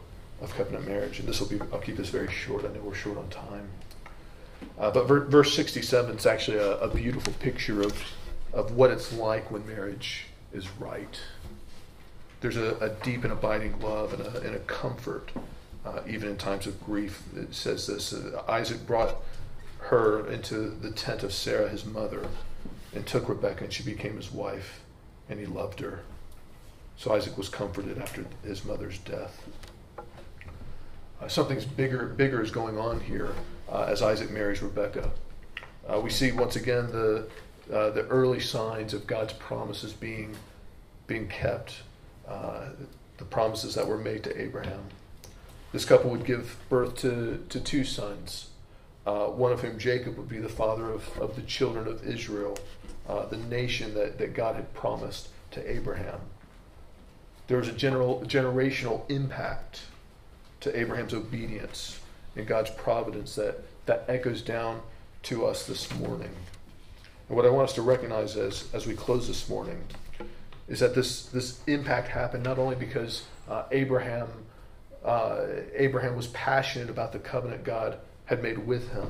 of 0.42 0.54
covenant 0.56 0.88
marriage. 0.88 1.20
And 1.20 1.28
this 1.28 1.40
will 1.40 1.48
be, 1.48 1.60
I'll 1.74 1.80
keep 1.80 1.98
this 1.98 2.10
very 2.10 2.32
short. 2.32 2.66
I 2.66 2.70
know 2.70 2.82
we're 2.82 2.94
short 2.94 3.18
on 3.18 3.30
time. 3.30 3.68
Uh, 4.78 4.92
but 4.92 5.08
ver- 5.08 5.26
verse 5.26 5.54
67 5.56 6.18
is 6.18 6.26
actually 6.26 6.58
a, 6.58 6.78
a, 6.80 6.94
beautiful 6.94 7.34
picture 7.40 7.82
of, 7.82 8.02
of 8.54 8.74
what 8.74 8.92
it's 8.92 9.14
like 9.14 9.50
when 9.52 9.66
marriage 9.66 10.26
is 10.54 10.68
right. 10.80 11.20
There's 12.42 12.58
a, 12.58 12.76
a 12.78 12.90
deep 13.04 13.24
and 13.24 13.34
abiding 13.34 13.80
love 13.80 14.14
and 14.14 14.22
a, 14.22 14.42
and 14.42 14.56
a 14.56 14.60
comfort, 14.60 15.32
uh, 15.86 16.02
even 16.08 16.30
in 16.30 16.38
times 16.38 16.68
of 16.68 16.84
grief. 16.84 17.24
It 17.36 17.54
says 17.54 17.88
this 17.88 18.14
uh, 18.14 18.44
Isaac 18.48 18.86
brought 18.86 19.16
her 19.80 20.30
into 20.30 20.70
the 20.70 20.92
tent 20.92 21.24
of 21.24 21.34
Sarah, 21.34 21.70
his 21.70 21.86
mother, 21.86 22.28
and 22.94 23.06
took 23.06 23.30
Rebekah, 23.30 23.66
and 23.66 23.74
she 23.74 23.84
became 23.84 24.16
his 24.16 24.32
wife, 24.32 24.82
and 25.30 25.40
he 25.40 25.46
loved 25.46 25.80
her. 25.80 26.02
So 26.98 27.14
Isaac 27.14 27.38
was 27.38 27.48
comforted 27.48 27.98
after 27.98 28.26
his 28.44 28.66
mother's 28.66 28.98
death. 29.00 29.42
Uh, 31.22 31.28
something's 31.28 31.66
bigger, 31.66 32.08
bigger 32.08 32.42
is 32.42 32.52
going 32.52 32.78
on 32.78 33.00
here 33.00 33.34
uh, 33.72 33.84
as 33.84 34.02
Isaac 34.02 34.32
marries 34.32 34.62
Rebecca. 34.62 35.12
Uh, 35.88 36.00
we 36.00 36.10
see 36.10 36.32
once 36.32 36.56
again 36.56 36.88
the 36.92 37.28
uh, 37.74 37.92
the 37.92 38.06
early 38.08 38.40
signs 38.40 38.96
of 38.96 39.06
God's 39.06 39.34
promises 39.34 39.94
being 39.94 40.36
being 41.08 41.28
kept, 41.28 41.82
the 42.28 43.26
promises 43.30 43.76
that 43.76 43.88
were 43.88 43.98
made 43.98 44.24
to 44.24 44.42
Abraham. 44.42 44.84
This 45.72 45.86
couple 45.86 46.10
would 46.10 46.26
give 46.26 46.58
birth 46.70 46.96
to, 46.98 47.44
to 47.50 47.60
two 47.60 47.84
sons, 47.84 48.50
uh, 49.06 49.26
one 49.26 49.52
of 49.52 49.62
whom 49.62 49.78
Jacob 49.78 50.18
would 50.18 50.30
be 50.30 50.40
the 50.40 50.50
father 50.50 50.90
of, 50.92 51.18
of 51.20 51.36
the 51.36 51.42
children 51.44 51.88
of 51.88 52.06
Israel, 52.08 52.58
the 53.30 53.38
nation 53.38 53.94
that, 53.96 54.18
that 54.18 54.34
God 54.34 54.56
had 54.56 54.74
promised 54.74 55.30
to 55.52 55.72
Abraham. 55.72 56.20
There 57.48 57.58
was 57.58 57.68
a 57.68 57.74
general 57.74 58.22
generational 58.26 59.10
impact 59.10 59.82
to 60.62 60.78
Abraham's 60.78 61.14
obedience 61.14 62.00
and 62.36 62.46
God's 62.46 62.70
providence 62.72 63.36
that, 63.36 63.64
that 63.88 64.06
echoes 64.08 64.42
down 64.42 64.82
to 65.24 65.46
us 65.46 65.66
this 65.66 65.92
morning. 65.96 66.30
And 67.28 67.36
what 67.36 67.46
I 67.46 67.50
want 67.50 67.70
us 67.70 67.76
to 67.76 67.82
recognize 67.82 68.36
as, 68.36 68.68
as 68.74 68.86
we 68.86 68.94
close 68.94 69.28
this 69.28 69.50
morning 69.50 69.82
is 70.68 70.80
that 70.80 70.94
this, 70.94 71.26
this 71.26 71.62
impact 71.66 72.10
happened 72.10 72.44
not 72.44 72.60
only 72.60 72.76
because 72.76 73.24
uh, 73.50 73.64
Abraham, 73.72 74.28
uh, 75.04 75.46
Abraham 75.76 76.16
was 76.16 76.28
passionate 76.28 76.90
about 76.90 77.12
the 77.12 77.20
covenant 77.20 77.64
God 77.64 77.98
had 78.26 78.44
made 78.44 78.60
with 78.68 78.92
him, 78.92 79.08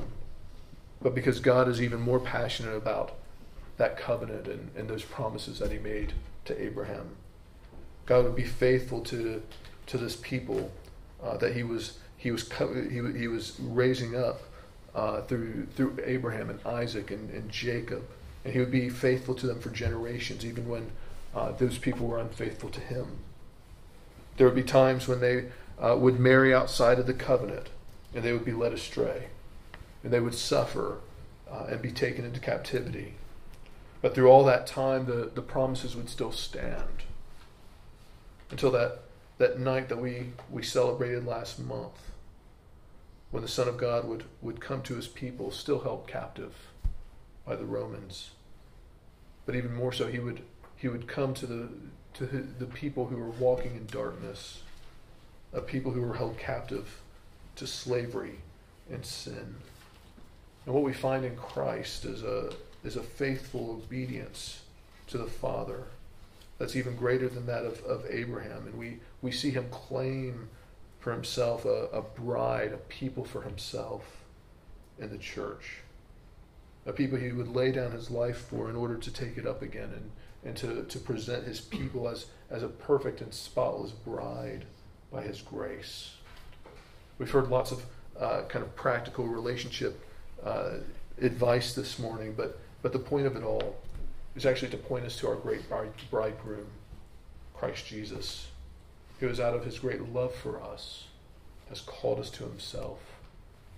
but 1.02 1.14
because 1.14 1.40
God 1.40 1.68
is 1.68 1.82
even 1.82 2.00
more 2.00 2.20
passionate 2.20 2.76
about 2.76 3.16
that 3.76 3.96
covenant 3.96 4.46
and, 4.46 4.70
and 4.76 4.88
those 4.88 5.02
promises 5.02 5.58
that 5.58 5.72
he 5.72 5.78
made 5.78 6.12
to 6.44 6.62
Abraham. 6.62 7.16
God 8.06 8.24
would 8.24 8.36
be 8.36 8.44
faithful 8.44 9.00
to, 9.02 9.42
to 9.86 9.98
this 9.98 10.16
people 10.16 10.70
uh, 11.22 11.36
that 11.38 11.54
he 11.54 11.62
was 11.62 11.98
he 12.16 12.30
was 12.30 12.50
he, 12.52 13.00
he 13.18 13.28
was 13.28 13.58
raising 13.58 14.16
up 14.16 14.42
uh, 14.94 15.22
through 15.22 15.66
through 15.76 15.98
Abraham 16.04 16.50
and 16.50 16.60
Isaac 16.66 17.10
and, 17.10 17.30
and, 17.30 17.50
Jacob, 17.50 18.02
and 18.44 18.52
he 18.52 18.60
would 18.60 18.70
be 18.70 18.90
faithful 18.90 19.34
to 19.36 19.46
them 19.46 19.60
for 19.60 19.70
generations, 19.70 20.44
even 20.44 20.68
when 20.68 20.90
uh, 21.34 21.52
those 21.52 21.78
people 21.78 22.06
were 22.06 22.18
unfaithful 22.18 22.68
to 22.70 22.80
him. 22.80 23.06
There 24.36 24.46
would 24.46 24.56
be 24.56 24.62
times 24.62 25.08
when 25.08 25.20
they 25.20 25.46
uh, 25.80 25.96
would 25.96 26.20
marry 26.20 26.54
outside 26.54 26.98
of 26.98 27.06
the 27.06 27.14
covenant, 27.14 27.68
and 28.14 28.22
they 28.22 28.32
would 28.32 28.44
be 28.44 28.52
led 28.52 28.72
astray, 28.72 29.28
and 30.02 30.12
they 30.12 30.20
would 30.20 30.34
suffer 30.34 30.98
uh, 31.50 31.66
and 31.70 31.80
be 31.82 31.90
taken 31.90 32.24
into 32.24 32.38
captivity. 32.40 33.14
But 34.02 34.14
through 34.14 34.28
all 34.28 34.44
that 34.44 34.66
time, 34.66 35.06
the, 35.06 35.30
the 35.34 35.42
promises 35.42 35.96
would 35.96 36.08
still 36.08 36.32
stand. 36.32 37.04
until 38.50 38.70
that, 38.72 39.00
that 39.38 39.58
night 39.58 39.88
that 39.88 40.00
we, 40.00 40.32
we 40.50 40.62
celebrated 40.62 41.26
last 41.26 41.58
month 41.58 42.10
when 43.30 43.42
the 43.42 43.48
Son 43.48 43.68
of 43.68 43.76
God 43.76 44.08
would, 44.08 44.24
would 44.42 44.60
come 44.60 44.82
to 44.82 44.96
his 44.96 45.06
people, 45.06 45.50
still 45.50 45.80
held 45.80 46.06
captive 46.08 46.54
by 47.46 47.54
the 47.54 47.64
Romans. 47.64 48.30
But 49.46 49.54
even 49.54 49.74
more 49.74 49.92
so, 49.92 50.08
he 50.08 50.18
would, 50.18 50.42
he 50.76 50.88
would 50.88 51.06
come 51.06 51.34
to 51.34 51.46
the, 51.46 51.68
to 52.14 52.26
the 52.58 52.66
people 52.66 53.06
who 53.06 53.16
were 53.16 53.30
walking 53.30 53.76
in 53.76 53.86
darkness, 53.86 54.62
a 55.52 55.60
people 55.60 55.92
who 55.92 56.00
were 56.00 56.14
held 56.14 56.38
captive 56.38 57.00
to 57.56 57.66
slavery 57.66 58.38
and 58.90 59.04
sin. 59.04 59.56
And 60.66 60.74
what 60.74 60.84
we 60.84 60.92
find 60.92 61.24
in 61.24 61.36
Christ 61.36 62.04
is 62.04 62.22
a, 62.22 62.52
is 62.84 62.96
a 62.96 63.02
faithful 63.02 63.82
obedience 63.82 64.62
to 65.08 65.18
the 65.18 65.26
Father 65.26 65.84
that's 66.58 66.76
even 66.76 66.94
greater 66.94 67.28
than 67.28 67.46
that 67.46 67.64
of, 67.64 67.82
of 67.84 68.04
Abraham. 68.08 68.66
And 68.66 68.78
we, 68.78 68.98
we 69.22 69.32
see 69.32 69.50
him 69.50 69.66
claim 69.70 70.48
for 71.00 71.12
himself 71.12 71.64
a, 71.64 71.86
a 71.92 72.02
bride, 72.02 72.72
a 72.72 72.76
people 72.76 73.24
for 73.24 73.42
himself 73.42 74.24
in 74.98 75.10
the 75.10 75.18
church. 75.18 75.78
A 76.86 76.92
people 76.92 77.18
he 77.18 77.32
would 77.32 77.48
lay 77.48 77.72
down 77.72 77.92
his 77.92 78.10
life 78.10 78.36
for 78.36 78.68
in 78.68 78.76
order 78.76 78.96
to 78.96 79.10
take 79.10 79.38
it 79.38 79.46
up 79.46 79.62
again 79.62 79.90
and, 79.94 80.10
and 80.44 80.56
to, 80.58 80.84
to 80.84 80.98
present 80.98 81.46
his 81.46 81.60
people 81.60 82.08
as, 82.08 82.26
as 82.50 82.62
a 82.62 82.68
perfect 82.68 83.20
and 83.20 83.32
spotless 83.32 83.92
bride 83.92 84.66
by 85.12 85.22
his 85.22 85.40
grace. 85.40 86.12
We've 87.18 87.30
heard 87.30 87.48
lots 87.48 87.72
of 87.72 87.84
uh, 88.18 88.42
kind 88.48 88.64
of 88.64 88.74
practical 88.76 89.26
relationship 89.26 90.04
uh, 90.44 90.74
advice 91.20 91.74
this 91.74 91.98
morning, 91.98 92.34
but, 92.36 92.58
but 92.82 92.92
the 92.92 92.98
point 92.98 93.26
of 93.26 93.36
it 93.36 93.42
all 93.42 93.76
is 94.36 94.46
actually 94.46 94.70
to 94.70 94.76
point 94.76 95.04
us 95.04 95.16
to 95.16 95.28
our 95.28 95.36
great 95.36 95.62
bridegroom, 96.10 96.66
Christ 97.54 97.86
Jesus, 97.86 98.48
who 99.18 99.28
is 99.28 99.40
out 99.40 99.54
of 99.54 99.64
his 99.64 99.78
great 99.78 100.12
love 100.12 100.34
for 100.34 100.62
us, 100.62 101.04
has 101.68 101.80
called 101.80 102.20
us 102.20 102.30
to 102.30 102.44
himself 102.44 102.98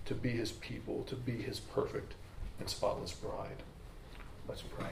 to 0.04 0.14
be 0.14 0.30
his 0.30 0.52
people, 0.52 1.04
to 1.04 1.14
be 1.14 1.32
his 1.32 1.60
perfect 1.60 2.14
and 2.58 2.68
spotless 2.68 3.12
bride. 3.12 3.62
Let's 4.48 4.62
pray. 4.62 4.90